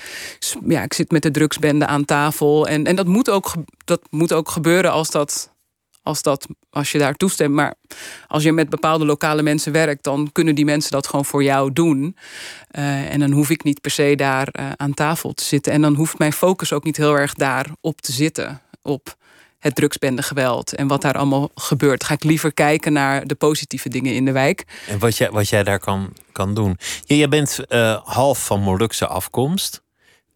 [0.68, 2.68] ja, ik zit met de drugsbende aan tafel.
[2.68, 3.54] En, en dat, moet ook,
[3.86, 5.55] dat moet ook gebeuren als dat
[6.06, 7.54] als, dat, als je daar toestemt.
[7.54, 7.74] Maar
[8.28, 11.74] als je met bepaalde lokale mensen werkt, dan kunnen die mensen dat gewoon voor jou
[11.74, 12.15] doen.
[12.72, 15.74] Uh, en dan hoef ik niet per se daar uh, aan tafel te zitten.
[15.74, 18.62] En dan hoeft mijn focus ook niet heel erg daarop te zitten.
[18.82, 19.15] Op
[19.60, 22.04] het drugsbendegeweld en wat daar allemaal gebeurt.
[22.04, 24.63] Ga ik liever kijken naar de positieve dingen in de wijk.
[24.88, 26.78] En wat jij, wat jij daar kan, kan doen.
[27.06, 29.84] Jij bent uh, half van Molukse afkomst.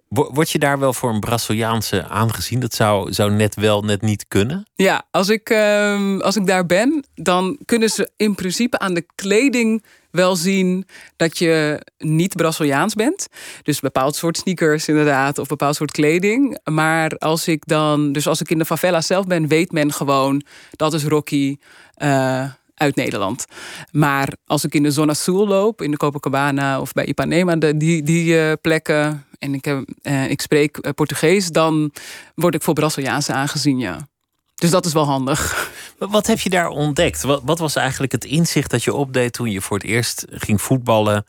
[0.09, 2.59] Word je daar wel voor een Braziliaanse aangezien?
[2.59, 4.67] Dat zou, zou net wel, net niet kunnen?
[4.75, 9.05] Ja, als ik, ehm, als ik daar ben, dan kunnen ze in principe aan de
[9.15, 13.27] kleding wel zien dat je niet Braziliaans bent.
[13.63, 16.59] Dus bepaald soort sneakers inderdaad, of bepaald soort kleding.
[16.63, 20.43] Maar als ik dan, dus als ik in de favela zelf ben, weet men gewoon
[20.71, 21.57] dat is Rocky.
[21.97, 22.43] Uh,
[22.79, 23.45] uit Nederland.
[23.91, 27.77] Maar als ik in de Zona Sul loop, in de Copacabana of bij Ipanema, de,
[27.77, 29.65] die, die uh, plekken, en ik,
[30.03, 31.91] uh, ik spreek Portugees, dan
[32.35, 34.07] word ik voor Braziliaanse aangezien, ja.
[34.55, 35.71] Dus dat is wel handig.
[35.97, 37.21] Wat heb je daar ontdekt?
[37.21, 40.61] Wat, wat was eigenlijk het inzicht dat je opdeed toen je voor het eerst ging
[40.61, 41.25] voetballen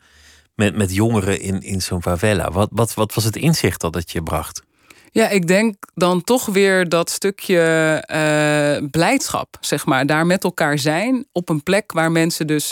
[0.55, 2.51] met, met jongeren in, in zo'n favela?
[2.51, 4.61] Wat, wat, wat was het inzicht dat het je bracht?
[5.13, 10.05] Ja, ik denk dan toch weer dat stukje uh, blijdschap, zeg maar.
[10.05, 12.71] Daar met elkaar zijn op een plek waar mensen dus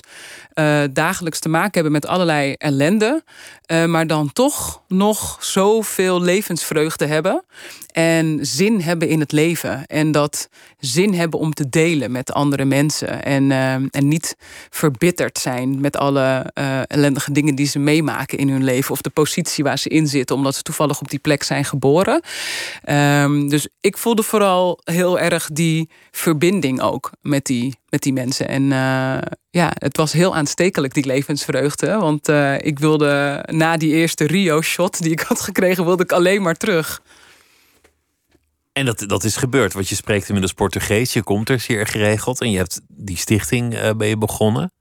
[0.56, 3.24] uh, dagelijks te maken hebben met allerlei ellende.
[3.72, 7.44] Uh, maar dan toch nog zoveel levensvreugde hebben.
[7.92, 9.86] En zin hebben in het leven.
[9.86, 13.24] En dat zin hebben om te delen met andere mensen.
[13.24, 14.36] En, uh, en niet
[14.70, 16.52] verbitterd zijn met alle
[16.88, 18.92] ellendige dingen die ze meemaken in hun leven.
[18.92, 22.22] Of de positie waar ze in zitten, omdat ze toevallig op die plek zijn geboren.
[22.90, 28.48] Um, dus ik voelde vooral heel erg die verbinding ook met die, met die mensen.
[28.48, 29.18] En uh,
[29.50, 31.96] ja, het was heel aanstekelijk, die levensvreugde.
[31.96, 32.28] Want
[32.66, 37.02] ik wilde na die eerste Rio-shot die ik had gekregen, wilde ik alleen maar terug.
[38.80, 42.42] En dat, dat is gebeurd, want je spreekt inmiddels Portugees, je komt er zeer geregeld
[42.42, 44.72] en je hebt die stichting uh, ben je begonnen.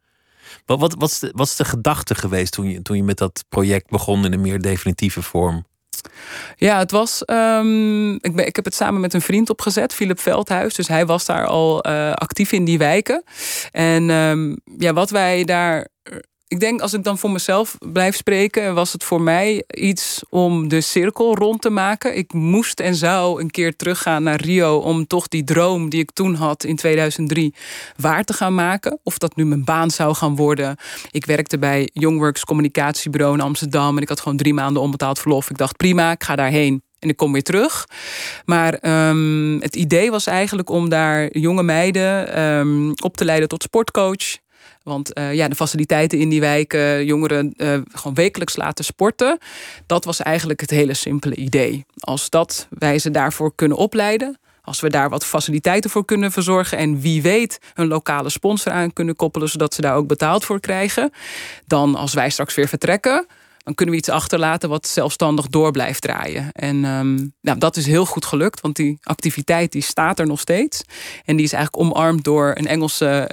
[0.66, 3.18] Wat, wat, wat, is de, wat is de gedachte geweest toen je, toen je met
[3.18, 5.66] dat project begon in een meer definitieve vorm?
[6.56, 7.22] Ja, het was.
[7.26, 10.74] Um, ik, ben, ik heb het samen met een vriend opgezet, Philip Veldhuis.
[10.74, 13.22] Dus hij was daar al uh, actief in die wijken.
[13.70, 15.88] En um, ja, wat wij daar
[16.48, 20.68] ik denk als ik dan voor mezelf blijf spreken, was het voor mij iets om
[20.68, 22.16] de cirkel rond te maken.
[22.16, 26.10] Ik moest en zou een keer teruggaan naar Rio om toch die droom die ik
[26.10, 27.54] toen had in 2003
[27.96, 28.98] waar te gaan maken.
[29.02, 30.76] Of dat nu mijn baan zou gaan worden.
[31.10, 35.50] Ik werkte bij Youngworks communicatiebureau in Amsterdam en ik had gewoon drie maanden onbetaald verlof.
[35.50, 36.82] Ik dacht prima, ik ga daarheen.
[36.98, 37.88] En ik kom weer terug.
[38.44, 43.62] Maar um, het idee was eigenlijk om daar jonge meiden um, op te leiden tot
[43.62, 44.38] sportcoach.
[44.88, 49.38] Want uh, ja, de faciliteiten in die wijken, jongeren uh, gewoon wekelijks laten sporten.
[49.86, 51.84] Dat was eigenlijk het hele simpele idee.
[51.98, 54.38] Als dat wij ze daarvoor kunnen opleiden.
[54.62, 58.92] Als we daar wat faciliteiten voor kunnen verzorgen en wie weet een lokale sponsor aan
[58.92, 61.10] kunnen koppelen, zodat ze daar ook betaald voor krijgen.
[61.66, 63.26] Dan als wij straks weer vertrekken,
[63.68, 66.52] dan kunnen we iets achterlaten wat zelfstandig door blijft draaien.
[66.52, 70.40] En um, nou, dat is heel goed gelukt, want die activiteit die staat er nog
[70.40, 70.82] steeds.
[71.24, 73.30] En die is eigenlijk omarmd door een Engelse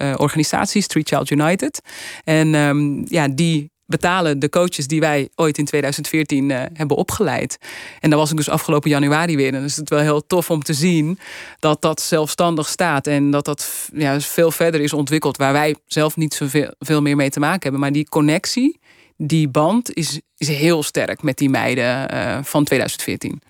[0.00, 1.80] uh, organisatie, Street Child United.
[2.24, 7.58] En um, ja, die betalen de coaches die wij ooit in 2014 uh, hebben opgeleid.
[8.00, 9.54] En daar was ik dus afgelopen januari weer.
[9.54, 11.18] En is het wel heel tof om te zien
[11.58, 13.06] dat dat zelfstandig staat.
[13.06, 15.36] En dat dat ja, veel verder is ontwikkeld.
[15.36, 17.80] Waar wij zelf niet zoveel veel meer mee te maken hebben.
[17.80, 18.78] Maar die connectie
[19.22, 23.42] die band is, is heel sterk met die meiden uh, van 2014.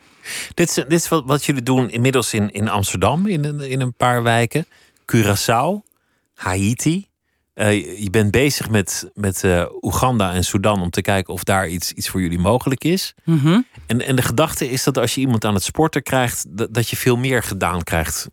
[0.55, 3.81] Dit is, dit is wat, wat jullie doen inmiddels in, in Amsterdam, in, een, in
[3.81, 4.67] een paar wijken.
[5.15, 5.89] Curaçao,
[6.35, 7.09] Haiti.
[7.55, 11.69] Uh, je bent bezig met, met uh, Oeganda en Sudan om te kijken of daar
[11.69, 13.15] iets, iets voor jullie mogelijk is.
[13.25, 13.67] Mm -hmm.
[13.87, 16.89] en, en de gedachte is dat als je iemand aan het sporten krijgt, dat, dat
[16.89, 18.29] je veel meer gedaan krijgt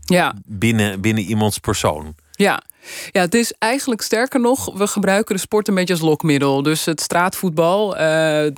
[0.00, 0.34] ja.
[0.44, 2.14] binnen, binnen iemands persoon.
[2.30, 2.62] Ja,
[3.10, 6.62] ja, het is eigenlijk sterker nog, we gebruiken de sport een beetje als lokmiddel.
[6.62, 8.00] Dus het straatvoetbal, uh,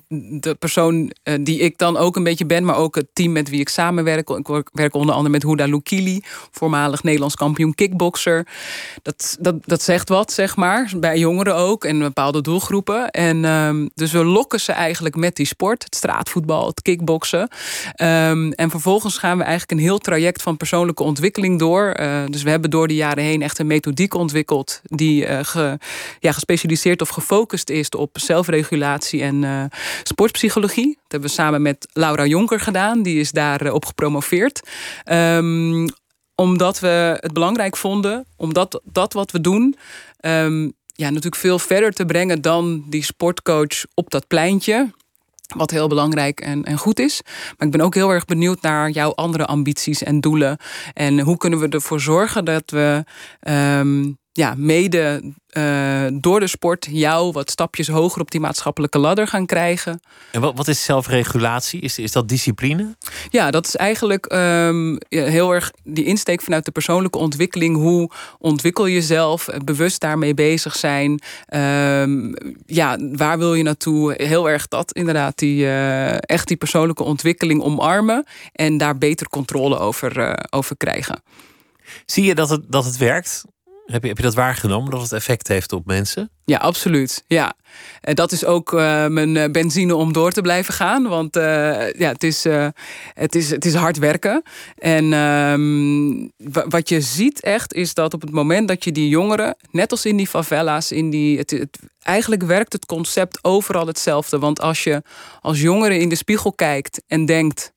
[0.08, 3.48] de persoon uh, die ik dan ook een beetje ben, maar ook het team met
[3.48, 4.30] wie ik samenwerk.
[4.30, 8.46] Ik werk onder andere met Huda Lukili, voormalig Nederlands kampioen kickboxer.
[9.02, 13.10] Dat, dat, dat zegt wat, zeg maar, bij jongeren ook en bepaalde doelgroepen.
[13.10, 17.40] En um, dus we lokken ze eigenlijk met die sport, het straatvoetbal, het kickboksen.
[17.40, 21.96] Um, en vervolgens gaan we eigenlijk een heel traject van persoonlijke ontwikkeling door.
[22.00, 25.78] Uh, dus we hebben door de jaren heen echt een methodiek ontwikkeld die ge,
[26.18, 29.64] ja, gespecialiseerd of gefocust is op zelfregulatie en uh,
[30.02, 30.86] sportpsychologie.
[30.86, 34.60] Dat hebben we samen met Laura Jonker gedaan, die is daarop op gepromoveerd.
[35.12, 35.86] Um,
[36.34, 39.76] omdat we het belangrijk vonden, omdat dat wat we doen.
[40.20, 44.90] Um, ja, natuurlijk veel verder te brengen dan die sportcoach op dat pleintje.
[45.56, 47.20] Wat heel belangrijk en, en goed is.
[47.24, 50.58] Maar ik ben ook heel erg benieuwd naar jouw andere ambities en doelen.
[50.94, 53.04] En hoe kunnen we ervoor zorgen dat we
[53.48, 55.22] um, ja, mede
[55.52, 60.00] uh, door de sport jou wat stapjes hoger op die maatschappelijke ladder gaan krijgen.
[60.32, 61.80] En wat, wat is zelfregulatie?
[61.80, 62.96] Is, is dat discipline?
[63.30, 67.76] Ja, dat is eigenlijk um, heel erg die insteek vanuit de persoonlijke ontwikkeling.
[67.76, 69.46] Hoe ontwikkel je jezelf?
[69.64, 71.20] Bewust daarmee bezig zijn.
[71.54, 72.34] Um,
[72.66, 74.14] ja, waar wil je naartoe?
[74.16, 78.24] Heel erg dat inderdaad, die, uh, echt die persoonlijke ontwikkeling omarmen.
[78.52, 81.22] En daar beter controle over, uh, over krijgen.
[82.06, 83.44] Zie je dat het, dat het werkt?
[83.90, 86.30] Heb je, heb je dat waargenomen, dat het effect heeft op mensen?
[86.44, 87.24] Ja, absoluut.
[87.26, 87.54] Ja.
[88.00, 91.08] En dat is ook uh, mijn eh, benzine om door te blijven gaan.
[91.08, 91.42] Want uh,
[91.92, 92.44] ja, het, is,
[93.14, 94.42] het, is, het is hard werken.
[94.78, 96.32] En um,
[96.68, 100.06] wat je ziet echt is dat op het moment dat je die jongeren, net als
[100.06, 104.38] in die favela's, in die, het, het, eigenlijk werkt het concept overal hetzelfde.
[104.38, 105.02] Want als je
[105.40, 107.72] als jongere in de spiegel kijkt en denkt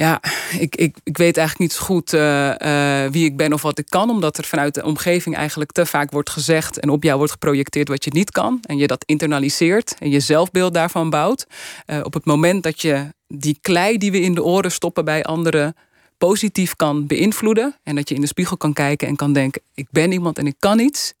[0.00, 0.20] ja,
[0.58, 3.78] ik, ik, ik weet eigenlijk niet zo goed uh, uh, wie ik ben of wat
[3.78, 4.10] ik kan.
[4.10, 7.88] Omdat er vanuit de omgeving eigenlijk te vaak wordt gezegd en op jou wordt geprojecteerd
[7.88, 8.58] wat je niet kan.
[8.62, 11.46] En je dat internaliseert en je zelfbeeld daarvan bouwt.
[11.86, 15.22] Uh, op het moment dat je die klei die we in de oren stoppen bij
[15.24, 15.74] anderen
[16.18, 17.76] positief kan beïnvloeden.
[17.82, 20.46] En dat je in de spiegel kan kijken en kan denken: ik ben iemand en
[20.46, 21.14] ik kan iets.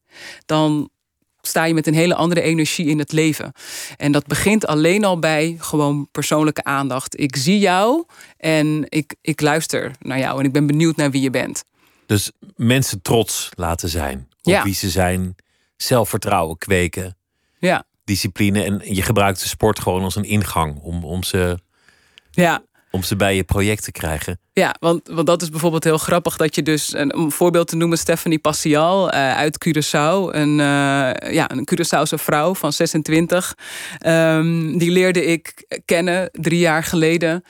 [0.46, 0.90] Dan
[1.42, 3.52] sta je met een hele andere energie in het leven.
[3.96, 7.20] En dat begint alleen al bij gewoon persoonlijke aandacht.
[7.20, 8.04] Ik zie jou
[8.36, 11.64] en ik, ik luister naar jou en ik ben benieuwd naar wie je bent.
[12.06, 14.62] Dus mensen trots laten zijn op ja.
[14.62, 15.36] wie ze zijn,
[15.76, 17.16] zelfvertrouwen kweken,
[17.58, 17.84] ja.
[18.04, 18.62] discipline.
[18.62, 21.58] En je gebruikt de sport gewoon als een ingang om, om ze
[22.30, 24.38] ja om ze bij je project te krijgen.
[24.52, 27.68] Ja, want, want dat is bijvoorbeeld heel grappig dat je dus, een, om een voorbeeld
[27.68, 30.34] te noemen, Stephanie Passial uh, uit Curaçao.
[30.34, 33.54] Een, uh, ja, een Curaçaose vrouw van 26.
[34.06, 37.44] Um, ehm, die leerde ik kennen drie jaar geleden.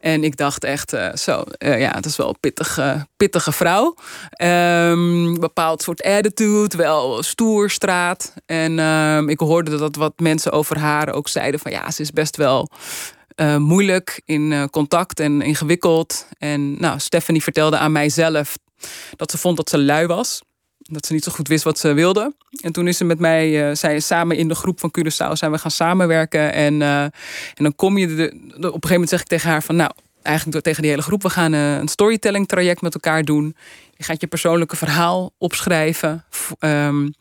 [0.00, 3.94] En ik dacht echt, uh, zo, ja, het is wel een pittige, pittige vrouw.
[4.42, 8.32] Um, bepaald soort attitude, wel stoer, straat.
[8.46, 12.12] En um, ik hoorde dat wat mensen over haar ook zeiden van ja, ze is
[12.12, 12.70] best wel
[13.36, 16.26] uh, moeilijk in uh, contact en ingewikkeld.
[16.38, 18.58] En nou, Stephanie vertelde aan mijzelf
[19.16, 20.42] dat ze vond dat ze lui was.
[20.78, 22.34] Dat ze niet zo goed wist wat ze wilde.
[22.60, 25.50] En toen is ze met mij, uh, zij samen in de groep van Curaçao zijn
[25.50, 26.52] we gaan samenwerken.
[26.52, 27.12] En, en
[27.54, 29.90] dan kom je, de, op een gegeven moment zeg ik tegen haar van nou,
[30.22, 33.56] eigenlijk tegen die hele groep, we gaan een storytelling traject met elkaar doen.
[33.96, 36.24] Je gaat je persoonlijke verhaal opschrijven.
[36.60, 37.14] Um,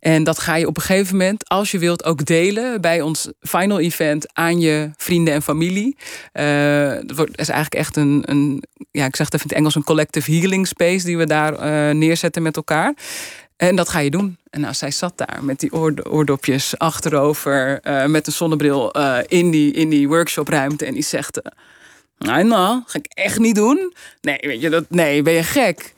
[0.00, 3.28] en dat ga je op een gegeven moment, als je wilt, ook delen bij ons
[3.40, 5.96] final event aan je vrienden en familie.
[6.32, 9.74] Uh, dat is eigenlijk echt een, een, ja, ik zeg het even in het Engels,
[9.74, 12.94] een collective healing space die we daar uh, neerzetten met elkaar.
[13.56, 14.38] En dat ga je doen.
[14.50, 15.72] En nou, zij zat daar met die
[16.10, 18.90] oordopjes achterover, uh, met een zonnebril
[19.26, 20.84] in, die, in die workshopruimte.
[20.84, 21.40] En die zegt:
[22.18, 23.94] Nou, nou, ga ik echt niet doen.
[24.20, 24.84] Nee, weet je dat?
[24.88, 25.94] Nee, ben je gek?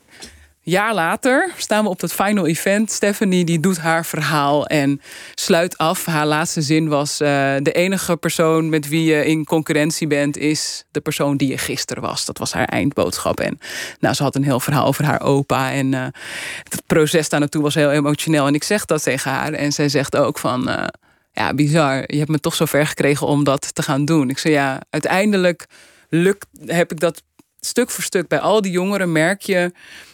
[0.61, 2.91] Jaar later staan we op het final event.
[2.91, 5.01] Stephanie die doet haar verhaal en
[5.35, 6.05] sluit af.
[6.05, 7.27] Haar laatste zin was: uh,
[7.61, 12.03] De enige persoon met wie je in concurrentie bent, is de persoon die je gisteren
[12.03, 12.25] was.
[12.25, 13.39] Dat was haar eindboodschap.
[13.39, 13.59] En
[13.99, 15.71] nou, ze had een heel verhaal over haar opa.
[15.71, 16.05] En uh,
[16.63, 18.47] het proces daar naartoe was heel emotioneel.
[18.47, 19.53] En ik zeg dat tegen haar.
[19.53, 20.69] En zij zegt ook van.
[20.69, 20.83] Uh,
[21.33, 22.03] ja, bizar.
[22.07, 24.29] Je hebt me toch zo ver gekregen om dat te gaan doen.
[24.29, 25.65] Ik zei ja, uiteindelijk
[26.09, 27.23] lukt, heb ik dat
[27.59, 29.71] stuk voor stuk bij al die jongeren merk je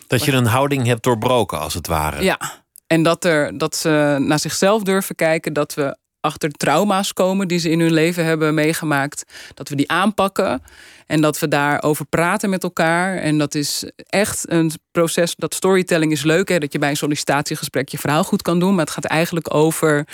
[0.07, 2.23] dat je een houding hebt doorbroken, als het ware.
[2.23, 2.39] Ja,
[2.87, 7.59] en dat, er, dat ze naar zichzelf durven kijken, dat we achter trauma's komen die
[7.59, 10.63] ze in hun leven hebben meegemaakt, dat we die aanpakken
[11.05, 13.17] en dat we daarover praten met elkaar.
[13.17, 15.35] En dat is echt een proces.
[15.35, 18.71] Dat storytelling is leuk, hè, dat je bij een sollicitatiegesprek je verhaal goed kan doen,
[18.71, 20.07] maar het gaat eigenlijk over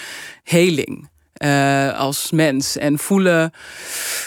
[0.44, 1.12] heling.
[1.44, 2.78] Uh, als mens.
[2.78, 3.52] En voelen,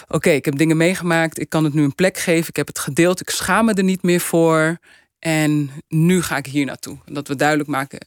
[0.09, 2.79] oké, ik heb dingen meegemaakt, ik kan het nu een plek geven, ik heb het
[2.79, 4.79] gedeeld, ik schaam me er niet meer voor.
[5.19, 6.99] En nu ga ik hier naartoe.
[7.05, 8.07] Dat we duidelijk maken,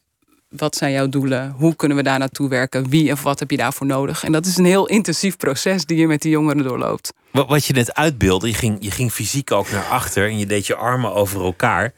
[0.49, 1.51] wat zijn jouw doelen?
[1.51, 2.89] Hoe kunnen we daar naartoe werken?
[2.89, 4.23] Wie of wat heb je daarvoor nodig?
[4.23, 7.13] En dat is een heel intensief proces die je met die jongeren doorloopt.
[7.31, 10.67] Wat je net uitbeelde, je ging, je ging fysiek ook naar achter en je deed
[10.67, 11.93] je armen over elkaar.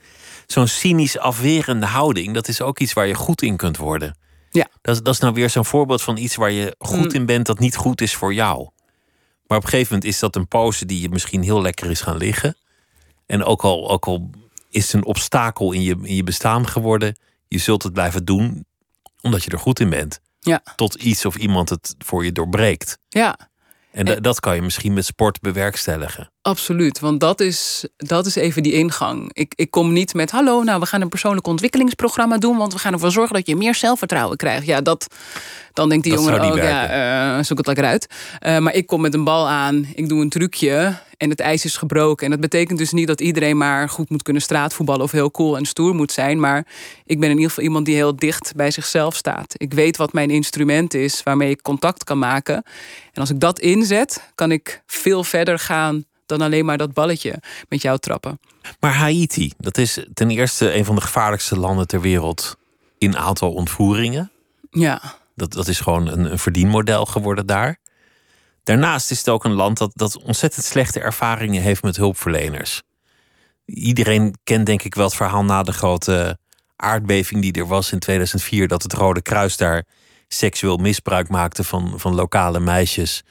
[0.47, 4.17] Zo'n cynisch afwerende houding, dat is ook iets waar je goed in kunt worden.
[4.49, 4.67] Ja.
[4.81, 7.15] Dat, is, dat is nou weer zo'n voorbeeld van iets waar je goed mm.
[7.15, 8.69] in bent dat niet goed is voor jou.
[9.47, 12.01] Maar op een gegeven moment is dat een pose die je misschien heel lekker is
[12.01, 12.57] gaan liggen.
[13.25, 14.29] En ook al, ook al
[14.71, 17.19] is een obstakel in je, in je bestaan geworden.
[17.47, 18.65] Je zult het blijven doen
[19.21, 20.19] omdat je er goed in bent.
[20.39, 20.61] Ja.
[20.75, 22.97] Tot iets of iemand het voor je doorbreekt.
[23.09, 23.37] Ja.
[23.91, 26.31] En, dat kan je misschien met sport bewerkstelligen.
[26.41, 29.29] Absoluut, want dat is, dat is even die ingang.
[29.33, 32.79] Ik, ik kom niet met: hallo, nou, we gaan een persoonlijk ontwikkelingsprogramma doen, want we
[32.79, 34.65] gaan ervoor zorgen dat je meer zelfvertrouwen krijgt.
[34.65, 35.07] Ja, dat,
[35.73, 38.07] dan denkt die jongen ook, ja, uh, zoek het lekker uit.
[38.45, 41.65] Uh, maar ik kom met een bal aan, ik doe een trucje en het ijs
[41.65, 42.25] is gebroken.
[42.25, 45.57] En dat betekent dus niet dat iedereen maar goed moet kunnen straatvoetballen of heel cool
[45.57, 46.39] en stoer moet zijn.
[46.39, 46.65] Maar
[47.05, 49.53] ik ben in ieder geval iemand die heel dicht bij zichzelf staat.
[49.57, 52.55] Ik weet wat mijn instrument is waarmee ik contact kan maken.
[53.11, 57.41] En als ik dat inzet, kan ik veel verder gaan dan alleen maar dat balletje
[57.69, 58.39] met jou trappen.
[58.79, 62.57] Maar Haiti, dat is ten eerste een van de gevaarlijkste landen ter wereld
[62.97, 64.31] in aantal ontvoeringen.
[64.71, 65.01] Ja.
[65.35, 67.79] Dat, dat is gewoon een, een verdienmodel geworden daar.
[68.63, 72.81] Daarnaast is het ook een land dat, dat ontzettend slechte ervaringen heeft met hulpverleners.
[73.65, 76.37] Iedereen kent denk ik wel het verhaal na de grote
[76.75, 79.85] aardbeving die er was in 2004, dat het Rode Kruis daar
[80.27, 83.23] seksueel misbruik maakte van, van lokale meisjes.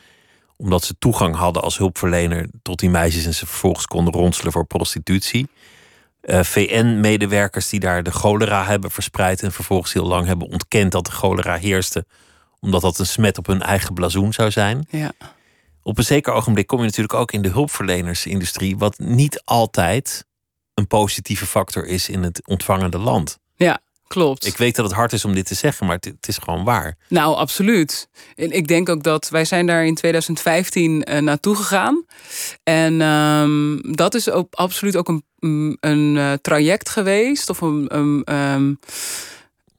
[0.57, 4.66] Omdat ze toegang hadden als hulpverlener tot die meisjes en ze vervolgens konden ronselen voor
[4.66, 5.49] prostitutie.
[6.22, 11.05] Uh, VN-medewerkers die daar de cholera hebben verspreid en vervolgens heel lang hebben ontkend dat
[11.05, 12.05] de cholera heerste,
[12.61, 14.86] omdat dat een smet op hun eigen blazoen zou zijn.
[14.90, 15.12] Ja.
[15.82, 20.24] Op een zeker ogenblik kom je natuurlijk ook in de hulpverlenersindustrie, wat niet altijd
[20.74, 23.38] een positieve factor is in het ontvangende land.
[23.54, 24.46] Ja, klopt.
[24.46, 26.96] Ik weet dat het hard is om dit te zeggen, maar het, is gewoon waar.
[27.08, 28.08] Nou, absoluut.
[28.34, 32.04] En ik denk ook dat wij zijn daar in 2015 uh, naartoe gegaan.
[32.62, 35.24] En um, dat is ook absoluut ook een,
[35.80, 37.50] een uh, traject geweest.
[37.50, 37.98] Of een,
[38.36, 38.78] um,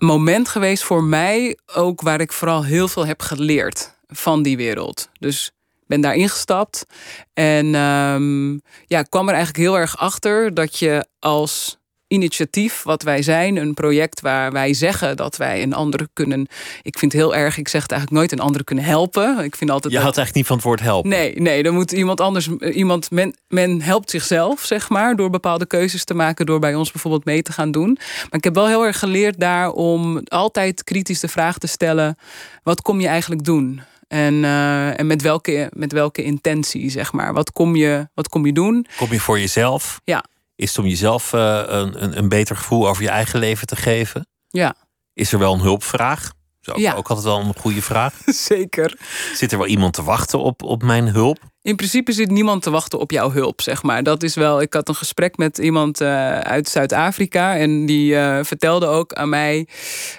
[0.02, 5.10] moment geweest voor mij ook waar ik vooral heel veel heb geleerd van die wereld.
[5.20, 5.52] Dus
[5.88, 6.86] ben daar ingestapt
[7.34, 11.78] en um, ja, kwam er eigenlijk heel erg achter dat je als
[12.12, 16.48] initiatief wat wij zijn, een project waar wij zeggen dat wij een andere kunnen.
[16.82, 19.44] Ik vind het heel erg, ik zeg het eigenlijk nooit een andere kunnen helpen.
[19.44, 19.94] Ik vind altijd.
[19.94, 21.10] Je dat, had eigenlijk niet van het woord helpen.
[21.10, 22.48] Nee, nee, dan moet iemand anders.
[22.48, 26.92] Iemand, men, men helpt zichzelf, zeg maar, door bepaalde keuzes te maken, door bij ons
[26.92, 27.98] bijvoorbeeld mee te gaan doen.
[28.00, 32.18] Maar ik heb wel heel erg geleerd daar om altijd kritisch de vraag te stellen:
[32.64, 33.82] wat kom je eigenlijk doen?
[34.12, 37.34] En, uh, en met, welke, met welke intentie, zeg maar.
[37.34, 38.86] Wat kom, je, wat kom je doen?
[38.98, 40.02] Kom je voor jezelf?
[40.04, 40.26] Ja.
[40.62, 44.28] Is het om jezelf uh, een, een beter gevoel over je eigen leven te geven?
[44.48, 44.76] Ja.
[45.14, 46.22] Is er wel een hulpvraag?
[46.22, 46.94] Dat is ook, Ja.
[46.94, 48.14] ook altijd wel een goede vraag.
[48.50, 48.98] Zeker.
[49.34, 51.38] Zit er wel iemand te wachten op, op mijn hulp?
[51.62, 54.04] In principe zit niemand te wachten op jouw hulp, zeg maar.
[54.04, 54.62] Dat is wel.
[54.62, 59.30] Ik had een gesprek met iemand uh, uit Zuid-Afrika en die uh, vertelde ook aan
[59.30, 59.68] mij.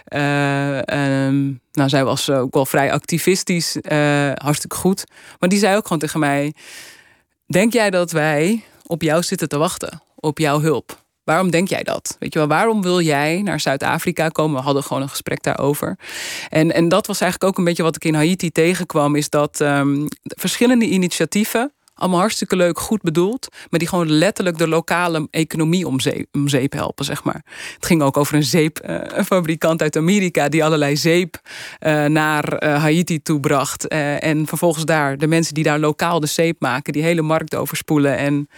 [0.08, 0.76] Uh,
[1.26, 3.76] um, nou, zij was ook wel vrij activistisch,
[4.34, 5.04] hartstikke goed.
[5.38, 6.54] Maar die zei ook gewoon tegen mij:
[7.46, 11.00] Denk jij dat wij op jou zitten te wachten, op jouw hulp?
[11.24, 12.16] Waarom denk jij dat?
[12.18, 14.56] Weet je wel, waarom wil jij naar Zuid-Afrika komen?
[14.56, 15.98] We hadden gewoon een gesprek daarover.
[16.48, 19.60] En, en dat was eigenlijk ook een beetje wat ik in Haiti tegenkwam, is dat
[19.60, 25.86] um, verschillende initiatieven, allemaal hartstikke leuk, goed bedoeld, maar die gewoon letterlijk de lokale economie
[25.86, 27.44] om zeep, om zeep helpen, zeg maar.
[27.74, 31.40] Het ging ook over een zeepfabrikant uh, uit Amerika die allerlei zeep
[31.80, 33.88] uh, naar uh, Haiti toebracht.
[33.88, 38.16] en vervolgens daar de mensen die daar lokaal de zeep maken, die hele markt overspoelen
[38.16, 38.48] en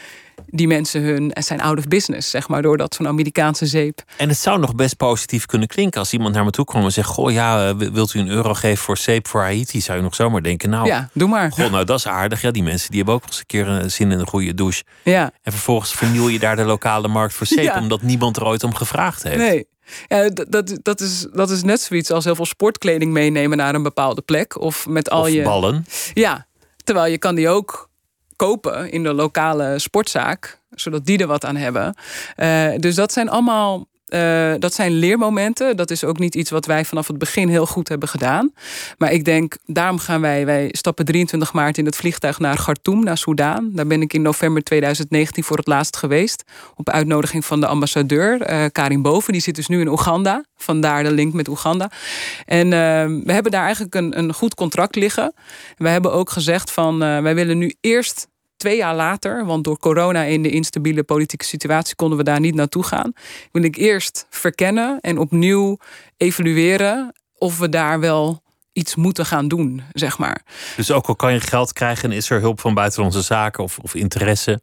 [0.47, 4.03] die mensen hun zijn out of business, zeg maar, doordat zo'n Amerikaanse zeep.
[4.16, 6.93] En het zou nog best positief kunnen klinken als iemand naar me toe komt en
[6.93, 9.80] zegt: Goh, ja, wilt u een euro geven voor zeep voor Haiti?
[9.80, 11.53] Zou je nog zomaar denken: Nou, ja, doe maar.
[11.53, 12.41] Goh, nou, dat is aardig.
[12.43, 14.82] Ja, die mensen die hebben ook eens een keer een zin in een goede douche.
[15.05, 15.30] Ja.
[15.43, 17.78] En vervolgens verniel je daar de lokale markt voor zeep, Ja.
[17.80, 19.37] omdat niemand er ooit om gevraagd heeft.
[19.37, 19.66] Nee.
[20.09, 23.74] Ja, dat, dat, dat, is, dat is net zoiets als heel veel sportkleding meenemen naar
[23.74, 24.61] een bepaalde plek.
[24.61, 25.43] Of met al Of je.
[25.43, 25.87] ballen.
[26.14, 26.47] Ja,
[26.85, 27.89] terwijl je kan die ook
[28.37, 31.95] kopen in de lokale sportzaak, zodat die er wat aan hebben.
[32.37, 33.87] Uh, dus dat zijn allemaal.
[34.14, 35.76] Uh, dat zijn leermomenten.
[35.76, 38.52] Dat is ook niet iets wat wij vanaf het begin heel goed hebben gedaan.
[38.98, 43.04] Maar ik denk, daarom gaan wij, wij stappen 23 maart in het vliegtuig naar Khartoum,
[43.04, 43.70] naar Soudaan.
[43.72, 46.44] Daar ben ik in november 2019 voor het laatst geweest.
[46.74, 49.32] Op uitnodiging van de ambassadeur, uh, Karin Boven.
[49.32, 50.44] Die zit dus nu in Oeganda.
[50.56, 51.90] Vandaar de link met Oeganda.
[52.44, 52.70] En uh,
[53.24, 55.34] we hebben daar eigenlijk een, een goed contract liggen.
[55.76, 58.28] We hebben ook gezegd van, wij willen nu eerst
[58.64, 62.54] twee jaar later, want door corona en de instabiele politieke situatie konden we daar niet
[62.54, 63.12] naartoe gaan,
[63.52, 65.78] wil ik eerst verkennen en opnieuw
[66.16, 68.42] evalueren of we daar wel
[68.72, 70.42] iets moeten gaan doen, zeg maar.
[70.76, 73.78] Dus ook al kan je geld krijgen en is er hulp van buitenlandse zaken of,
[73.78, 74.60] of interesse,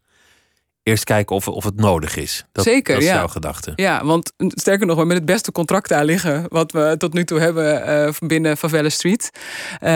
[0.84, 2.45] eerst kijken of, of het nodig is.
[2.51, 3.15] Dat, Zeker, dat is ja.
[3.15, 3.73] jouw gedachte.
[3.75, 6.45] Ja, want sterker nog, we hebben het beste contract daar liggen...
[6.49, 9.29] wat we tot nu toe hebben uh, binnen Favela Street.
[9.73, 9.89] Uh,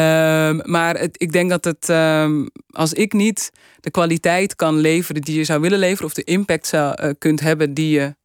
[0.61, 5.21] maar het, ik denk dat het, uh, als ik niet de kwaliteit kan leveren...
[5.21, 6.05] die je zou willen leveren...
[6.05, 8.15] of de impact zou, uh, kunt hebben die je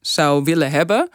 [0.00, 1.08] zou willen hebben...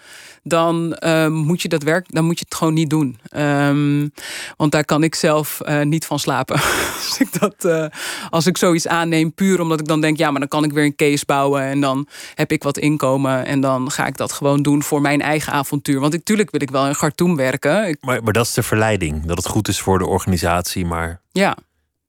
[0.44, 3.20] dan uh, moet je dat werk, dan moet je het gewoon niet doen.
[3.36, 4.12] Um,
[4.58, 6.56] want daar kan ik zelf uh, niet van slapen.
[6.96, 7.86] als, ik dat, uh,
[8.30, 10.18] als ik zoiets aanneem, puur omdat ik dan denk...
[10.18, 11.62] ja, maar dan kan ik weer een case bouwen...
[11.62, 13.46] en dan heb ik wat inkomen...
[13.46, 16.00] en dan ga ik dat gewoon doen voor mijn eigen avontuur.
[16.00, 17.88] Want natuurlijk wil ik wel in Khartoum werken.
[17.88, 17.98] Ik...
[18.02, 19.26] Maar, maar dat is de verleiding.
[19.26, 21.22] Dat het goed is voor de organisatie, maar...
[21.32, 21.58] Ja,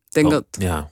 [0.07, 0.45] ik denk oh, dat...
[0.51, 0.89] Ja.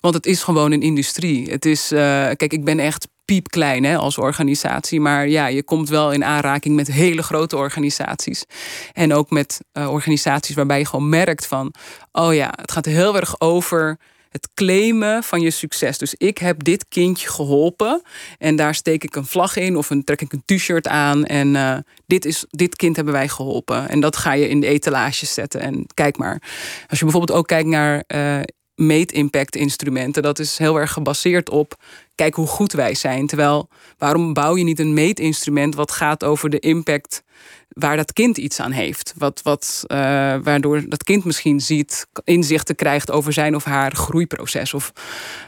[0.00, 1.50] Want het is gewoon een industrie.
[1.50, 1.98] Het is, uh,
[2.36, 5.00] kijk, ik ben echt piepklein hè, als organisatie.
[5.00, 8.44] Maar ja, je komt wel in aanraking met hele grote organisaties.
[8.92, 11.74] En ook met uh, organisaties waarbij je gewoon merkt van...
[12.12, 13.98] oh ja, het gaat heel erg over
[14.30, 15.98] het claimen van je succes.
[15.98, 18.02] Dus ik heb dit kindje geholpen
[18.38, 21.54] en daar steek ik een vlag in of een, trek ik een t-shirt aan en
[21.54, 23.88] uh, dit, is, dit kind hebben wij geholpen.
[23.88, 25.60] En dat ga je in de etalage zetten.
[25.60, 26.42] En kijk maar,
[26.88, 28.04] als je bijvoorbeeld ook kijkt naar
[28.76, 31.76] meet-impact instrumenten, dat is heel erg gebaseerd op
[32.16, 33.26] kijk hoe goed wij zijn.
[33.26, 33.68] Terwijl,
[33.98, 37.22] waarom bouw je niet een meetinstrument wat gaat over de impact
[37.68, 39.14] waar dat kind iets aan heeft.
[39.16, 39.98] Wat, wat, uh,
[40.42, 44.74] waardoor dat kind misschien ziet, inzichten krijgt over zijn of haar groeiproces.
[44.74, 44.92] Of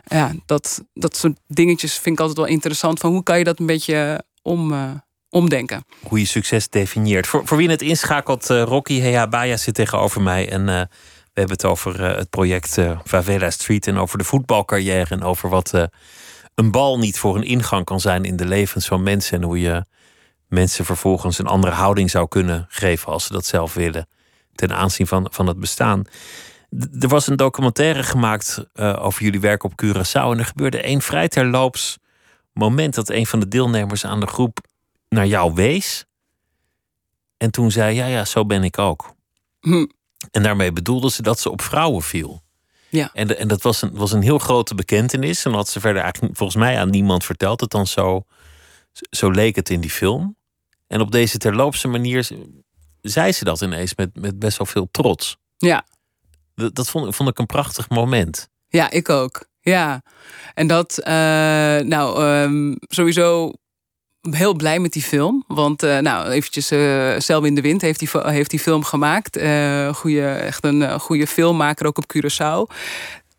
[0.06, 2.98] ja, dat, dat soort dingetjes vind ik altijd wel interessant.
[2.98, 4.90] Van hoe kan je dat een beetje om, uh,
[5.30, 5.84] omdenken?
[6.02, 7.26] Hoe je succes definieert.
[7.26, 10.48] Voor, voor wie het inschakelt, uh, Rocky Heabaya zit tegenover mij.
[10.48, 10.88] En
[11.38, 13.86] we hebben het over het project Favela Street.
[13.86, 15.14] En over de voetbalcarrière.
[15.14, 15.88] En over wat
[16.54, 19.36] een bal niet voor een ingang kan zijn in de levens van mensen.
[19.38, 19.84] En hoe je
[20.48, 24.08] mensen vervolgens een andere houding zou kunnen geven als ze dat zelf willen.
[24.54, 26.04] Ten aanzien van, van het bestaan.
[27.00, 30.30] er was een documentaire gemaakt over jullie werk op Curaçao.
[30.30, 31.98] En er gebeurde één vrij terloops
[32.52, 34.58] moment dat een van de deelnemers aan de groep
[35.08, 36.04] naar jou wees.
[37.36, 39.14] En toen zei: Ja, ja, zo ben ik ook.
[39.60, 39.86] Hm.
[40.30, 42.42] En daarmee bedoelde ze dat ze op vrouwen viel.
[42.88, 43.10] Ja.
[43.12, 45.44] En, de, en dat was een, was een heel grote bekentenis.
[45.44, 47.60] En had ze verder eigenlijk volgens mij aan niemand verteld.
[47.60, 48.22] Het dan zo,
[49.10, 50.36] zo leek het in die film.
[50.86, 52.28] En op deze terloopse manier
[53.00, 55.36] zei ze dat ineens met, met best wel veel trots.
[55.56, 55.86] Ja.
[56.54, 58.48] Dat, dat vond, vond ik een prachtig moment.
[58.68, 59.46] Ja, ik ook.
[59.60, 60.02] Ja.
[60.54, 61.06] En dat, uh,
[61.78, 63.52] nou, um, sowieso
[64.34, 65.44] heel blij met die film.
[65.46, 69.36] Want, uh, nou, eventjes, uh, Selwyn de Wind heeft die, heeft die film gemaakt.
[69.36, 72.74] Uh, goeie, echt een goede filmmaker ook op Curaçao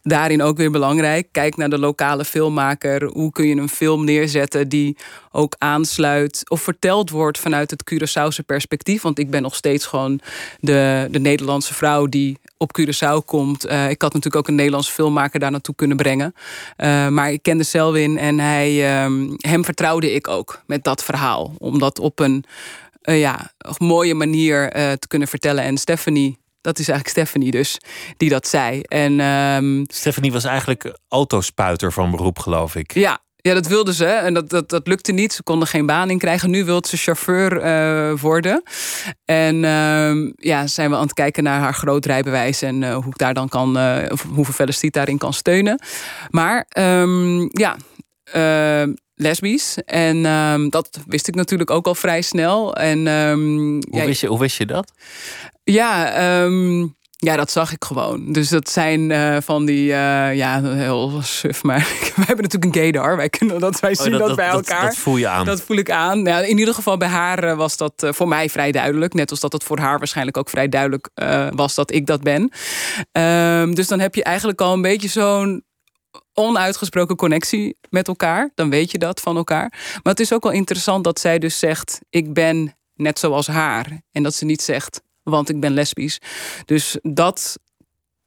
[0.02, 1.28] daarin ook weer belangrijk.
[1.32, 3.04] Kijk naar de lokale filmmaker.
[3.04, 4.98] Hoe kun je een film neerzetten die
[5.32, 9.02] ook aansluit of verteld wordt vanuit het Curaçaose perspectief?
[9.02, 10.20] Want ik ben nog steeds gewoon
[10.60, 13.68] de, de Nederlandse vrouw die op Curaçao komt.
[13.68, 16.34] Uh, ik had natuurlijk ook een Nederlandse filmmaker daar naartoe kunnen brengen.
[16.78, 21.54] Uh, maar ik kende Selwin en hij, um, hem vertrouwde ik ook met dat verhaal.
[21.58, 22.44] Om dat op een
[23.04, 25.64] uh, ja, mooie manier te kunnen vertellen.
[25.64, 27.78] En Stephanie dat is eigenlijk Stephanie dus,
[28.18, 28.82] die dat zei.
[28.82, 32.94] En, um, Stephanie was eigenlijk autospuiter van beroep, geloof ik.
[32.94, 35.34] Ja, ja, dat wilde ze en dat, dat, dat lukte niet.
[35.34, 36.50] Ze konden geen baan in krijgen.
[36.50, 38.64] Nu wil ze chauffeur uh, worden.
[39.26, 43.06] En uh, ja, zijn we aan het kijken naar haar groot rijbewijs en uh, hoe
[43.06, 45.82] ik daar dan kan, uh, of hoeveel Velestiet daarin kan steunen.
[46.30, 47.76] Maar um, ja,
[48.24, 49.78] ehm, lesbisch.
[49.86, 52.76] En um, dat wist ik natuurlijk ook al vrij snel.
[52.76, 54.92] En, um, hoe, ja, wist je, hoe wist je dat?
[55.72, 58.32] Ja, um, ja, dat zag ik gewoon.
[58.32, 61.80] Dus dat zijn uh, van die, uh, ja, heel suf, maar
[62.16, 63.18] wij hebben natuurlijk een gaydar.
[63.18, 64.86] Wij kunnen dat, wij zien oh, dat, dat, bij elkaar.
[64.86, 65.46] Dat, voel je aan.
[65.46, 66.24] Dat voel ik aan.
[66.24, 69.14] Ja, in ieder geval bij haar uh, was dat voor mij vrij duidelijk.
[69.14, 71.10] Net als dat het voor haar waarschijnlijk ook vrij duidelijk
[71.56, 72.52] was dat ik dat ben.
[73.12, 75.64] Um, dus dan heb je eigenlijk al een beetje zo'n
[76.34, 78.52] onuitgesproken connectie met elkaar.
[78.56, 79.70] Dan weet je dat van elkaar.
[79.70, 84.02] Maar het is ook wel interessant dat zij dus zegt: Ik ben net zoals haar.
[84.12, 86.20] En dat ze niet zegt: Want ik ben lesbisch.
[86.66, 87.58] Dus dat,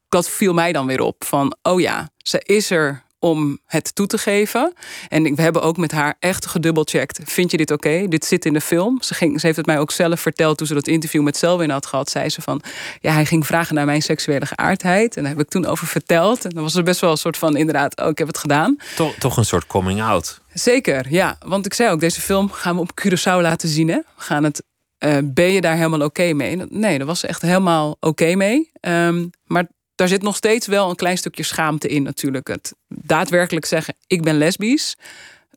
[0.08, 1.24] dat viel mij dan weer op.
[1.24, 4.72] Van: Oh ja, ze is er om het toe te geven.
[5.08, 7.20] En we hebben ook met haar echt gedubbelcheckt.
[7.24, 8.08] Vind je dit oké?
[8.08, 9.02] Dit zit in de film.
[9.02, 11.70] Ze, ging, ze heeft het mij ook zelf verteld toen ze dat interview met Selwyn
[11.70, 12.10] had gehad.
[12.10, 12.62] Zei ze van,
[13.00, 15.16] ja, hij ging vragen naar mijn seksuele geaardheid.
[15.16, 16.44] En daar heb ik toen over verteld.
[16.44, 18.76] En dan was er best wel een soort van, inderdaad, oh, ik heb het gedaan.
[18.96, 20.40] Toch, toch een soort coming out.
[20.52, 21.36] Zeker, ja.
[21.46, 23.88] Want ik zei ook, deze film gaan we op Curaçao laten zien.
[23.88, 23.96] Hè?
[23.96, 24.62] We gaan het
[25.04, 26.56] uh, ben je daar helemaal oké mee?
[26.56, 28.70] Nee, daar was ze echt helemaal oké okay mee.
[28.80, 32.48] Um, maar daar zit nog steeds wel een klein stukje schaamte in natuurlijk.
[32.48, 34.96] Het daadwerkelijk zeggen, ik ben lesbisch,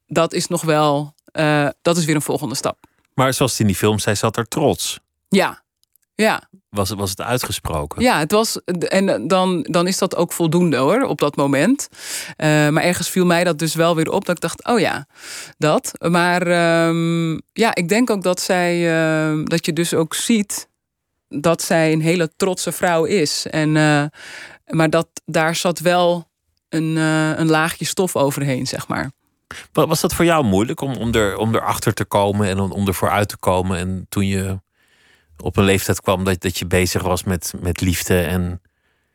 [0.07, 2.77] dat is nog wel, uh, dat is weer een volgende stap.
[3.13, 4.99] Maar zoals in die film zei, zat er trots.
[5.27, 5.63] Ja,
[6.15, 6.49] ja.
[6.76, 8.01] Was, was het uitgesproken?
[8.01, 8.59] Ja, het was.
[8.65, 11.88] En dan, dan is dat ook voldoende hoor, op dat moment.
[11.91, 15.07] Uh, maar ergens viel mij dat dus wel weer op dat ik dacht: oh ja,
[15.57, 15.91] dat.
[15.99, 16.41] Maar
[16.88, 18.80] um, ja, ik denk ook dat zij.
[18.80, 20.67] Uh, dat je dus ook ziet
[21.28, 23.45] dat zij een hele trotse vrouw is.
[23.49, 24.03] En, uh,
[24.65, 26.30] maar dat, daar zat wel
[26.69, 29.11] een, uh, een laagje stof overheen, zeg maar.
[29.71, 32.88] Was dat voor jou moeilijk om, om, er, om erachter te komen en om, om
[32.88, 33.78] ervoor uit te komen?
[33.78, 34.59] En toen je
[35.38, 38.61] op een leeftijd kwam dat, dat je bezig was met, met liefde en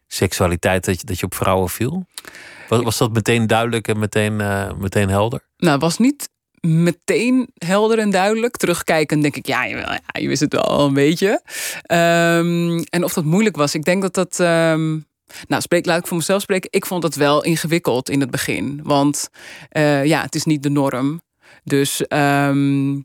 [0.06, 2.06] seksualiteit, dat je, dat je op vrouwen viel?
[2.68, 5.40] Was, was dat meteen duidelijk en meteen, uh, meteen helder?
[5.56, 6.28] Nou, het was niet
[6.60, 8.56] meteen helder en duidelijk.
[8.56, 11.42] Terugkijken denk ik, ja, je, ja, je wist het wel een beetje.
[11.92, 14.38] Um, en of dat moeilijk was, ik denk dat dat.
[14.38, 15.08] Um,
[15.48, 16.70] Nou, spreek, laat ik voor mezelf spreken.
[16.72, 18.80] Ik vond het wel ingewikkeld in het begin.
[18.82, 19.30] Want
[19.72, 21.22] uh, ja, het is niet de norm.
[21.64, 23.04] Dus um,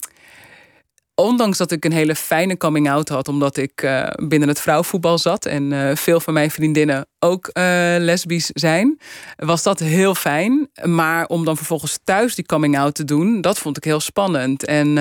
[1.16, 5.18] ondanks dat ik een hele fijne coming out had, omdat ik uh, binnen het vrouwenvoetbal
[5.18, 7.64] zat en uh, veel van mijn vriendinnen ook uh,
[7.98, 9.00] lesbisch zijn,
[9.36, 10.70] was dat heel fijn.
[10.84, 14.66] Maar om dan vervolgens thuis die coming out te doen, dat vond ik heel spannend
[14.66, 14.94] en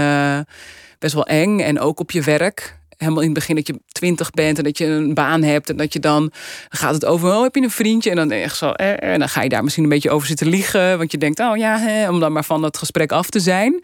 [0.98, 1.60] best wel eng.
[1.60, 4.78] En ook op je werk helemaal in het begin dat je twintig bent en dat
[4.78, 6.32] je een baan hebt en dat je dan,
[6.68, 9.28] gaat het over, oh heb je een vriendje en dan echt zo, eh, en dan
[9.28, 12.20] ga je daar misschien een beetje over zitten liegen, want je denkt, oh ja, om
[12.20, 13.82] dan maar van het gesprek af te zijn.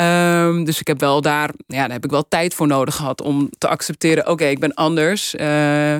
[0.00, 3.22] Um, dus ik heb wel daar, ja, daar heb ik wel tijd voor nodig gehad
[3.22, 5.34] om te accepteren, oké, ik ben anders.
[5.34, 5.96] Uh,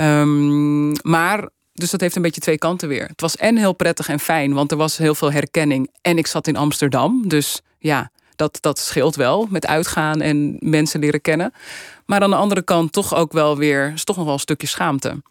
[0.00, 3.06] um, maar dus dat heeft een beetje twee kanten weer.
[3.06, 5.90] Het was en heel prettig en fijn, want er was heel veel herkenning.
[6.02, 7.28] En ik zat in Amsterdam.
[7.28, 11.52] Dus ja, dat, dat scheelt wel met uitgaan en mensen leren kennen.
[12.06, 14.66] Maar aan de andere kant toch ook wel weer, is toch nog wel een stukje
[14.66, 15.22] schaamte.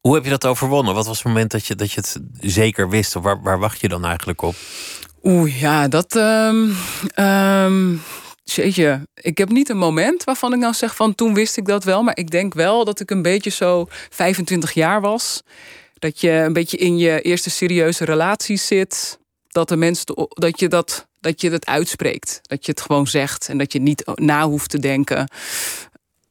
[0.00, 0.94] Hoe heb je dat overwonnen?
[0.94, 3.16] Wat was het moment dat je, dat je het zeker wist?
[3.16, 4.54] Of waar, waar wacht je dan eigenlijk op?
[5.22, 6.14] Oeh, ja, dat.
[6.14, 6.76] Um,
[7.16, 8.02] um,
[8.44, 11.84] jeetje, ik heb niet een moment waarvan ik nou zeg van toen wist ik dat
[11.84, 12.02] wel.
[12.02, 15.42] Maar ik denk wel dat ik een beetje zo 25 jaar was.
[15.98, 19.18] Dat je een beetje in je eerste serieuze relatie zit.
[19.48, 22.40] Dat de mensen dat je dat dat je het uitspreekt.
[22.42, 25.28] Dat je het gewoon zegt en dat je niet na hoeft te denken.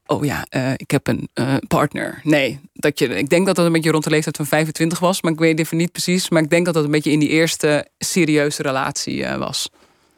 [0.06, 2.20] Oh ja, uh, ik heb een uh, partner.
[2.24, 5.22] Nee, dat je, ik denk dat dat een beetje rond de leeftijd van 25 was,
[5.22, 6.30] maar ik weet even niet precies.
[6.30, 9.70] Maar ik denk dat dat een beetje in die eerste serieuze relatie uh, was.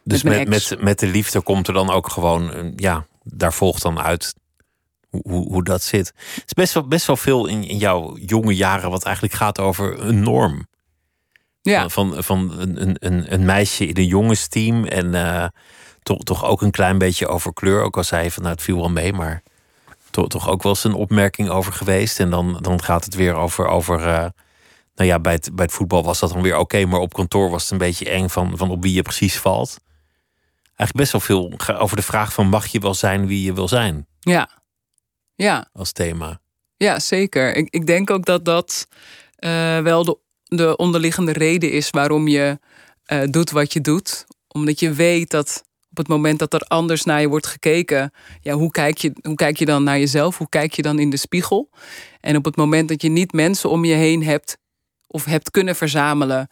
[0.04, 4.00] Dus met, met, met, de liefde komt er dan ook gewoon, ja, daar volgt dan
[4.00, 4.34] uit
[5.10, 6.14] hoe, hoe dat zit.
[6.16, 9.60] Het is best wel, best wel veel in, in jouw jonge jaren wat eigenlijk gaat
[9.60, 10.68] over een norm.
[11.70, 11.90] Ja.
[11.90, 14.86] Van, van een, een, een meisje in een jongensteam.
[14.86, 15.48] En uh,
[16.04, 17.82] toch, toch ook een klein beetje over kleur.
[17.82, 19.44] Ook al zei van nou, het viel wel mee, maar
[20.12, 22.20] toch, toch ook wel eens een opmerking over geweest.
[22.20, 23.68] En dan, dan gaat het weer over.
[23.68, 24.26] over uh,
[24.96, 26.86] nou ja, bij het, bij het voetbal was dat dan weer oké.
[26.86, 29.78] maar op kantoor was het een beetje eng van, van op wie je precies valt.
[30.66, 33.68] Eigenlijk best wel veel over de vraag van mag je wel zijn wie je wil
[33.68, 34.08] zijn?
[34.20, 34.50] Ja.
[35.36, 35.70] Ja.
[35.74, 36.40] Als thema.
[36.78, 37.56] Ja, zeker.
[37.56, 38.88] Ik, ik denk ook dat dat
[39.40, 42.60] uh, wel de de onderliggende reden is waarom je
[43.08, 44.26] uh, doet wat je doet.
[44.48, 48.54] Omdat je weet dat op het moment dat er anders naar je wordt gekeken, ja,
[48.54, 50.38] hoe, kijk je, hoe kijk je dan naar jezelf?
[50.38, 51.70] Hoe kijk je dan in de spiegel?
[52.20, 54.58] En op het moment dat je niet mensen om je heen hebt
[55.08, 56.48] of hebt kunnen verzamelen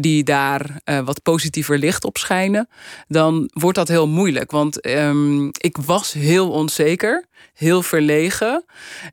[0.00, 2.68] die daar uh, wat positiever licht op schijnen,
[3.08, 4.50] dan wordt dat heel moeilijk.
[4.50, 7.24] Want um, ik was heel onzeker,
[7.54, 8.64] heel verlegen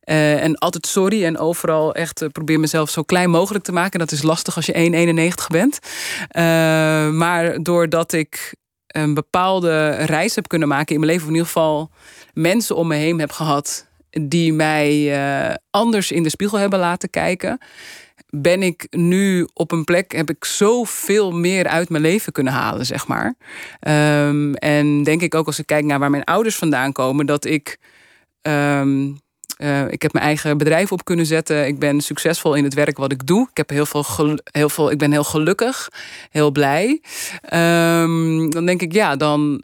[0.05, 3.99] uh, en altijd sorry en overal echt uh, probeer mezelf zo klein mogelijk te maken.
[3.99, 5.79] Dat is lastig als je 1,91 bent.
[7.15, 8.55] maar doordat ik
[8.87, 11.89] een bepaalde reis heb kunnen maken in mijn leven, of in ieder geval
[12.33, 17.59] mensen om me heen heb gehad die mij anders in de spiegel hebben laten kijken
[18.41, 22.85] ben ik nu op een plek, heb ik zoveel meer uit mijn leven kunnen halen,
[22.85, 23.35] zeg maar.
[24.27, 27.45] Um, en denk ik ook als ik kijk naar waar mijn ouders vandaan komen, dat
[27.45, 27.77] ik.
[28.41, 29.23] Um,
[29.57, 31.67] uh, ik heb mijn eigen bedrijf op kunnen zetten.
[31.67, 33.47] Ik ben succesvol in het werk wat ik doe.
[33.49, 34.05] Ik, heb heel veel
[34.43, 35.89] heel veel, ik ben heel gelukkig,
[36.29, 37.01] heel blij.
[37.53, 39.61] Um, dan denk ik, ja, dan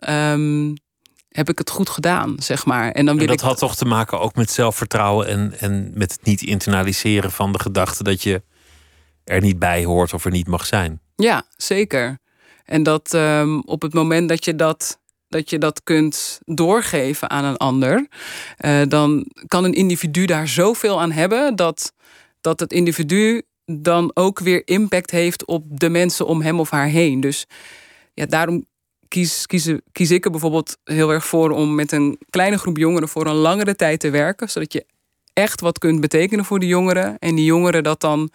[1.32, 2.92] heb ik het goed gedaan, zeg maar.
[2.92, 6.12] En, dan wil en dat had toch te maken ook met zelfvertrouwen en, en met
[6.12, 8.42] het niet internaliseren van de gedachte dat je
[9.24, 11.02] er niet bij hoort of er niet mag zijn.
[11.16, 12.20] Ja, zeker.
[12.66, 17.44] En dat um, op het moment dat je dat, dat je dat kunt doorgeven aan
[17.44, 18.08] een ander,
[18.66, 21.94] uh, dan kan een individu daar zoveel aan hebben dat,
[22.42, 26.88] dat het individu dan ook weer impact heeft op de mensen om hem of haar
[26.88, 27.20] heen.
[27.20, 27.46] Dus
[28.14, 28.66] ja, daarom
[29.08, 33.10] kies, kies, kies ik er bijvoorbeeld heel erg voor om met een kleine groep jongeren
[33.10, 34.86] voor een langere tijd te werken, zodat je
[35.34, 37.20] echt wat kunt betekenen voor de jongeren.
[37.20, 38.30] En die jongeren dat dan.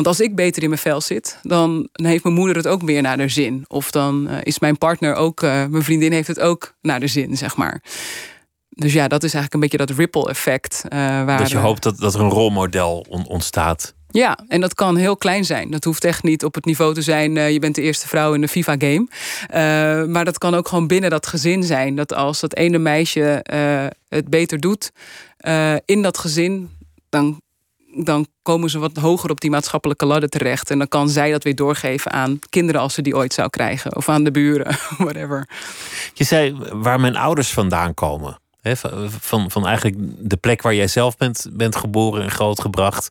[0.00, 3.02] Want als ik beter in mijn vel zit, dan heeft mijn moeder het ook meer
[3.02, 3.64] naar de zin.
[3.68, 7.06] Of dan uh, is mijn partner ook, uh, mijn vriendin heeft het ook naar de
[7.06, 7.82] zin, zeg maar.
[8.68, 10.82] Dus ja, dat is eigenlijk een beetje dat ripple effect.
[10.84, 13.94] Uh, waar, dus je hoopt dat, dat er een rolmodel on ontstaat.
[14.10, 15.70] Ja, en dat kan heel klein zijn.
[15.70, 17.36] Dat hoeft echt niet op het niveau te zijn.
[17.36, 19.06] Uh, je bent de eerste vrouw in de FIFA-game.
[19.08, 21.94] Uh, maar dat kan ook gewoon binnen dat gezin zijn.
[21.94, 23.44] Dat als dat ene meisje
[24.08, 24.92] het beter doet,
[25.84, 26.70] in dat gezin,
[27.08, 27.40] dan,
[27.94, 30.70] dan komen ze wat hoger op die maatschappelijke ladder terecht.
[30.70, 33.96] En dan kan zij dat weer doorgeven aan kinderen als ze die ooit zou krijgen.
[33.96, 35.48] Of aan de buren, whatever.
[36.14, 38.38] Je zei waar mijn ouders vandaan komen.
[38.60, 38.76] He,
[39.20, 39.96] van, van eigenlijk
[40.30, 43.08] de plek waar jij zelf bent, bent geboren en grootgebracht.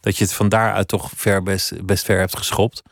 [0.00, 2.82] Dat je het van daaruit toch ver best, best ver hebt geschopt.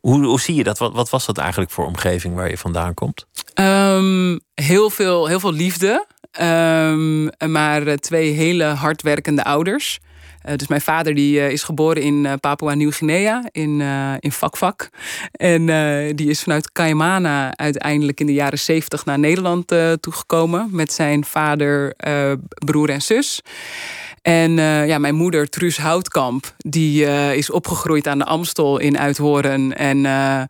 [0.00, 0.78] Hoe, hoe zie je dat?
[0.78, 3.26] Wat, wat was dat eigenlijk voor omgeving waar je vandaan komt?
[3.60, 6.06] Um, heel, veel, heel veel liefde.
[6.40, 10.00] Um, maar twee hele hardwerkende ouders.
[10.56, 13.80] Dus mijn vader die, is geboren in Papua Nieuw-Guinea, in,
[14.20, 14.88] in Vakvak.
[15.32, 15.66] En
[16.16, 20.68] die is vanuit Caimana uiteindelijk in de jaren zeventig naar Nederland toegekomen.
[20.70, 21.94] Met zijn vader,
[22.64, 23.40] broer en zus.
[24.22, 24.52] En
[24.86, 27.04] ja, mijn moeder, Truus Houtkamp, die
[27.36, 29.76] is opgegroeid aan de Amstel in Uithoren.
[29.76, 30.48] En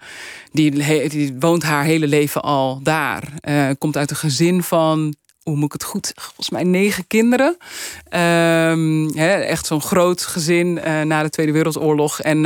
[0.52, 0.70] die,
[1.08, 3.22] die, woont haar hele leven al daar.
[3.78, 7.56] komt uit een gezin van, hoe moet ik het goed volgens mij negen kinderen.
[9.14, 10.74] Hè, echt zo'n groot gezin
[11.04, 12.20] na de Tweede Wereldoorlog.
[12.20, 12.44] En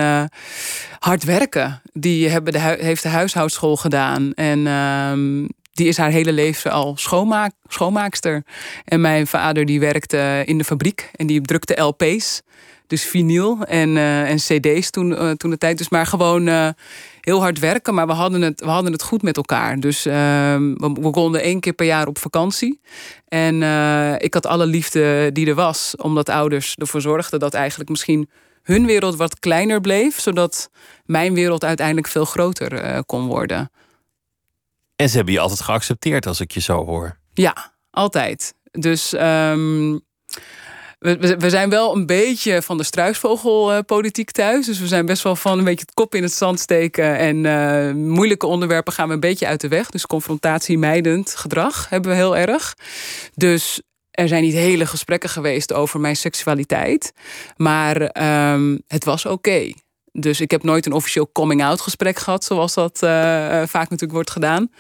[0.99, 1.82] hard werken.
[1.92, 4.34] Die hebben de, heeft de huishoudschool gedaan.
[4.34, 8.42] En um, die is haar hele leven al schoonmaak, schoonmaakster.
[8.84, 12.42] En mijn vader die werkte in de fabriek en die drukte LP's.
[12.86, 15.78] Dus vinyl en, uh, en cd's toen, toen de tijd.
[15.78, 16.74] Dus maar gewoon
[17.27, 17.95] heel hard werken.
[17.95, 19.81] Maar we hadden het, we hadden het goed met elkaar.
[19.81, 22.81] Dus ehm, we, we, konden één keer per jaar op vakantie.
[23.29, 23.55] En
[24.20, 25.95] ik had alle liefde die er was.
[25.97, 28.31] Omdat ouders ervoor zorgden dat eigenlijk misschien
[28.62, 30.20] hun wereld wat kleiner bleef.
[30.20, 30.70] Zodat
[31.05, 33.70] mijn wereld uiteindelijk veel groter kon worden.
[34.97, 37.18] En ze hebben je altijd geaccepteerd als ik je zo hoor.
[37.35, 38.55] Ja, altijd.
[38.70, 40.01] Dus um,
[40.99, 44.66] we, we, zijn wel een beetje van de struisvogelpolitiek thuis.
[44.66, 47.16] Dus we zijn best wel van een beetje het kop in het zand steken.
[47.18, 49.90] En uh, moeilijke onderwerpen gaan we een beetje uit de weg.
[49.90, 52.76] Dus confrontatiemijdend gedrag hebben we heel erg.
[53.34, 57.12] Dus er zijn niet hele gesprekken geweest over mijn seksualiteit.
[57.57, 58.22] Maar
[58.53, 59.72] um, het was oké.
[60.12, 63.11] Dus ik heb nooit een officieel coming-out gesprek gehad, zoals dat uh,
[63.66, 64.70] vaak natuurlijk wordt gedaan.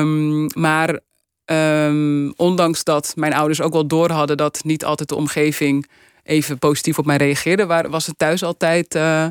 [0.00, 1.00] Um, maar
[1.46, 5.90] um, ondanks dat mijn ouders ook wel door hadden dat niet altijd de omgeving
[6.22, 9.26] even positief op mij reageerde, was het thuis altijd, uh,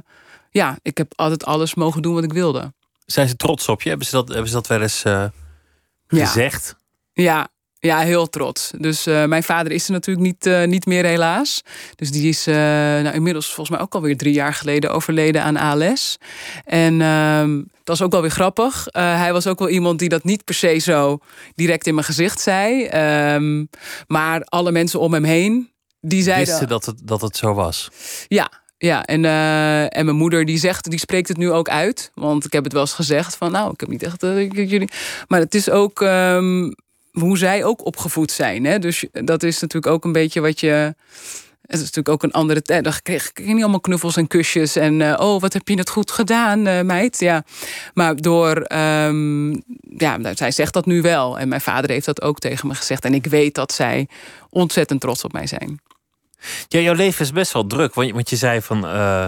[0.50, 2.74] ja, ik heb altijd alles mogen doen wat ik wilde.
[3.06, 3.90] Zijn ze trots op je?
[3.90, 5.04] Hebben ze dat, hebben ze dat wel eens
[6.08, 6.76] gezegd?
[7.14, 7.48] Ja, ja,
[7.92, 8.72] heel trots.
[8.78, 11.62] Dus uh, mijn vader is er natuurlijk niet, uh, niet meer helaas.
[11.96, 15.58] Dus die is uh, nou, inmiddels volgens mij ook alweer drie jaar geleden overleden aan
[15.58, 16.18] ALS.
[16.66, 18.88] En ehm, dat is ook wel weer grappig.
[18.92, 21.20] hij was ook wel iemand die dat niet per se zo
[21.56, 22.88] direct in mijn gezicht zei.
[23.34, 23.70] Um,
[24.08, 25.70] maar alle mensen om hem heen,
[26.02, 26.48] die zeiden...
[26.48, 27.90] Wisten dat het, dat het zo was?
[28.28, 29.26] Ja, ja, en,
[29.90, 32.12] en mijn moeder die zegt, die spreekt het nu ook uit.
[32.14, 34.90] Want ik heb het wel eens gezegd van, nou, ik heb niet echt jullie.
[35.28, 36.74] Maar het is ook, um,
[37.14, 38.66] hoe zij ook opgevoed zijn.
[38.66, 38.80] Hè?
[38.80, 40.96] Dus dat is natuurlijk ook een beetje wat je.
[41.62, 42.84] Het is natuurlijk ook een andere tijd.
[42.84, 44.76] Dan kreeg ik niet allemaal knuffels en kusjes.
[44.76, 47.20] En uh, oh, wat heb je het goed gedaan, uh, meid.
[47.20, 47.44] Ja.
[47.94, 48.56] Maar door.
[48.58, 49.64] Um,
[49.98, 51.40] ja, nou, zij zegt dat nu wel.
[51.40, 53.06] En mijn vader heeft dat ook tegen me gezegd.
[53.06, 54.08] En ik weet dat zij
[54.50, 55.82] ontzettend trots op mij zijn.
[56.68, 57.94] Ja, jouw leven is best wel druk.
[57.94, 58.86] Want, je zei van.
[58.86, 59.28] Uh,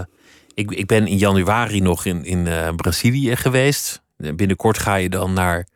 [0.54, 4.02] ik, ik ben in januari nog in, in Brazilië geweest.
[4.18, 5.68] Binnenkort ga je dan naar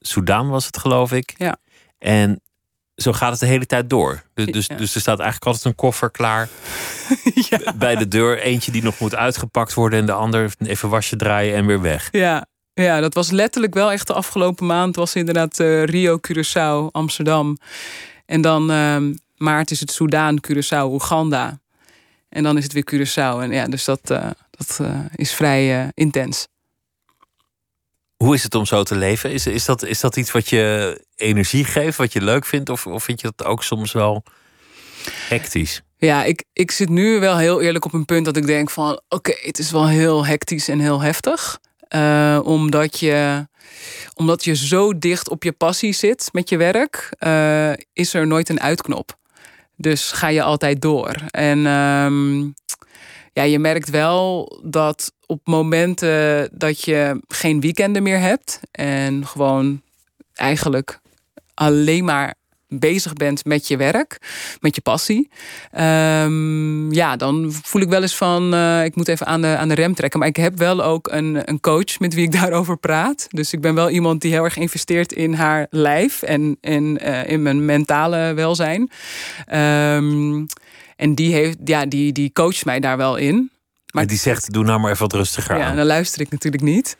[0.00, 1.34] Soudaan was het, geloof ik.
[1.36, 1.56] Ja.
[1.98, 2.40] En
[3.02, 4.22] zo gaat het de hele tijd door.
[4.34, 6.48] Dus, dus, dus er staat eigenlijk altijd een koffer klaar
[7.50, 7.74] ja.
[7.74, 8.38] bij de deur.
[8.38, 12.08] Eentje die nog moet uitgepakt worden en de ander even wasje draaien en weer weg.
[12.10, 14.96] Ja, ja dat was letterlijk wel echt de afgelopen maand.
[14.96, 17.56] was inderdaad uh, Rio, Curaçao, Amsterdam.
[18.26, 18.96] En dan uh,
[19.36, 21.58] maart is het Soudaan, Curaçao, Oeganda.
[22.28, 23.42] En dan is het weer Curaçao.
[23.42, 26.46] En ja, dus dat, uh, dat uh, is vrij intens.
[28.24, 29.32] Hoe is het om zo te leven?
[29.32, 32.68] Is, is, dat, is dat iets wat je energie geeft, wat je leuk vindt?
[32.68, 34.24] Of, of vind je dat ook soms wel
[35.28, 35.82] hectisch?
[35.96, 39.00] Ja, ik, ik zit nu wel heel eerlijk op een punt dat ik denk van...
[39.08, 41.58] oké, het is wel heel hectisch en heel heftig.
[41.94, 43.48] Uh, omdat, je,
[44.14, 47.16] omdat je zo dicht op je passie zit met je werk...
[47.26, 49.18] Uh, is er nooit een uitknop.
[49.76, 51.14] Dus ga je altijd door.
[51.30, 52.54] En um,
[53.32, 59.82] ja, je merkt wel dat op momenten dat je geen weekenden meer hebt en gewoon
[60.34, 61.00] eigenlijk
[61.54, 62.34] alleen maar
[62.70, 64.18] bezig bent met je werk,
[64.60, 65.30] met je passie.
[65.78, 69.68] Um, ja, dan voel ik wel eens van, uh, ik moet even aan de, aan
[69.68, 70.18] de rem trekken.
[70.18, 73.26] Maar ik heb wel ook een, een coach met wie ik daarover praat.
[73.30, 77.28] Dus ik ben wel iemand die heel erg investeert in haar lijf en, en uh,
[77.28, 78.90] in mijn mentale welzijn.
[79.54, 80.46] Um,
[81.00, 83.50] en die, heeft, ja, die, die coacht mij daar wel in.
[83.92, 85.76] Maar die zegt, doe nou maar even wat rustiger ja, aan.
[85.76, 86.96] dan luister ik natuurlijk niet.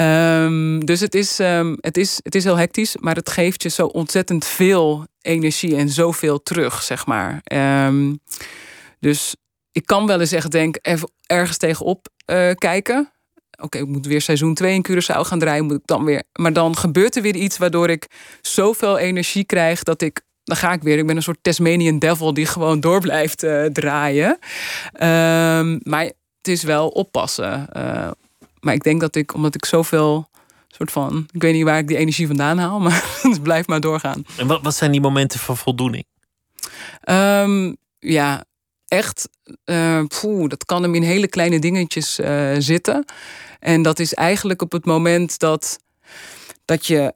[0.00, 3.68] Um, dus het is, um, het, is, het is heel hectisch, maar het geeft je
[3.68, 7.40] zo ontzettend veel energie en zoveel terug, zeg maar.
[7.86, 8.20] Um,
[9.00, 9.36] dus
[9.72, 13.10] ik kan wel eens echt denk, even ergens tegenop uh, kijken.
[13.60, 15.64] Oké, ik moet weer seizoen 2 in Curaçao gaan draaien.
[15.64, 16.22] Moet ik dan weer.
[16.32, 18.06] Maar dan gebeurt er weer iets waardoor ik
[18.40, 20.98] zoveel energie krijg dat ik dan ga ik weer.
[20.98, 24.38] Ik ben een soort Tasmanian devil die gewoon door blijft uh, draaien.
[24.92, 27.68] Um, maar het is wel oppassen.
[27.76, 28.10] Uh,
[28.60, 30.28] maar ik denk dat ik, omdat ik zoveel
[30.68, 33.80] soort van, ik weet niet waar ik die energie vandaan haal, maar het blijft maar
[33.80, 34.24] doorgaan.
[34.36, 36.04] En wat, wat zijn die momenten van voldoening?
[37.10, 38.44] Um, ja,
[38.88, 39.28] echt,
[39.64, 42.18] uh, poeh, dat kan hem in hele kleine dingetjes
[42.58, 43.04] zitten.
[43.60, 45.78] En dat is eigenlijk op het moment dat,
[46.64, 47.14] dat je,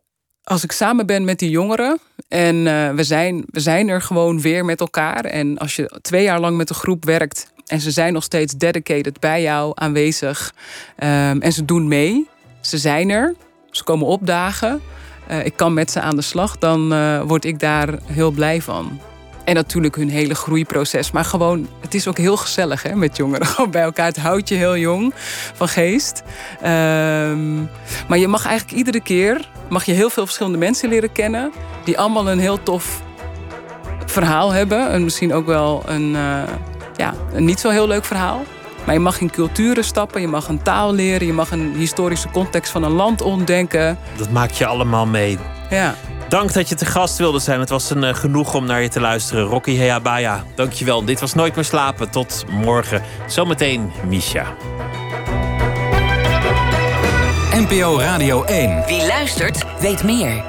[0.50, 1.98] als ik samen ben met die jongeren
[2.28, 5.24] en uh, we, zijn, we zijn er gewoon weer met elkaar.
[5.24, 8.54] En als je twee jaar lang met een groep werkt en ze zijn nog steeds
[8.54, 10.54] dedicated bij jou aanwezig
[10.98, 12.28] um, en ze doen mee,
[12.60, 13.34] ze zijn er,
[13.70, 14.80] ze komen opdagen.
[15.30, 18.62] Uh, ik kan met ze aan de slag, dan uh, word ik daar heel blij
[18.62, 19.00] van.
[19.44, 21.10] En natuurlijk hun hele groeiproces.
[21.10, 23.46] Maar gewoon, het is ook heel gezellig hè, met jongeren.
[23.52, 24.06] Gewoon bij elkaar.
[24.06, 25.12] Het houdt je heel jong
[25.54, 26.22] van geest.
[26.62, 27.70] Um,
[28.08, 31.52] maar je mag eigenlijk iedere keer mag je heel veel verschillende mensen leren kennen.
[31.84, 33.02] Die allemaal een heel tof
[34.06, 34.90] verhaal hebben.
[34.90, 36.42] En misschien ook wel een, uh,
[36.96, 38.42] ja, een niet zo heel leuk verhaal.
[38.84, 42.30] Maar je mag in culturen stappen, je mag een taal leren, je mag een historische
[42.30, 43.98] context van een land ontdenken.
[44.16, 45.38] Dat maak je allemaal mee.
[45.70, 45.94] Ja.
[46.30, 47.60] Dank dat je te gast wilde zijn.
[47.60, 49.44] Het was een uh, genoeg om naar je te luisteren.
[49.44, 51.04] Rocky Heabaya, dankjewel.
[51.04, 52.10] Dit was Nooit meer slapen.
[52.10, 53.02] Tot morgen.
[53.26, 54.54] Zometeen Misha.
[57.54, 58.84] NPO Radio 1.
[58.86, 60.44] Wie luistert, weet meer.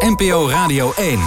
[0.00, 1.20] NPO Radio 1.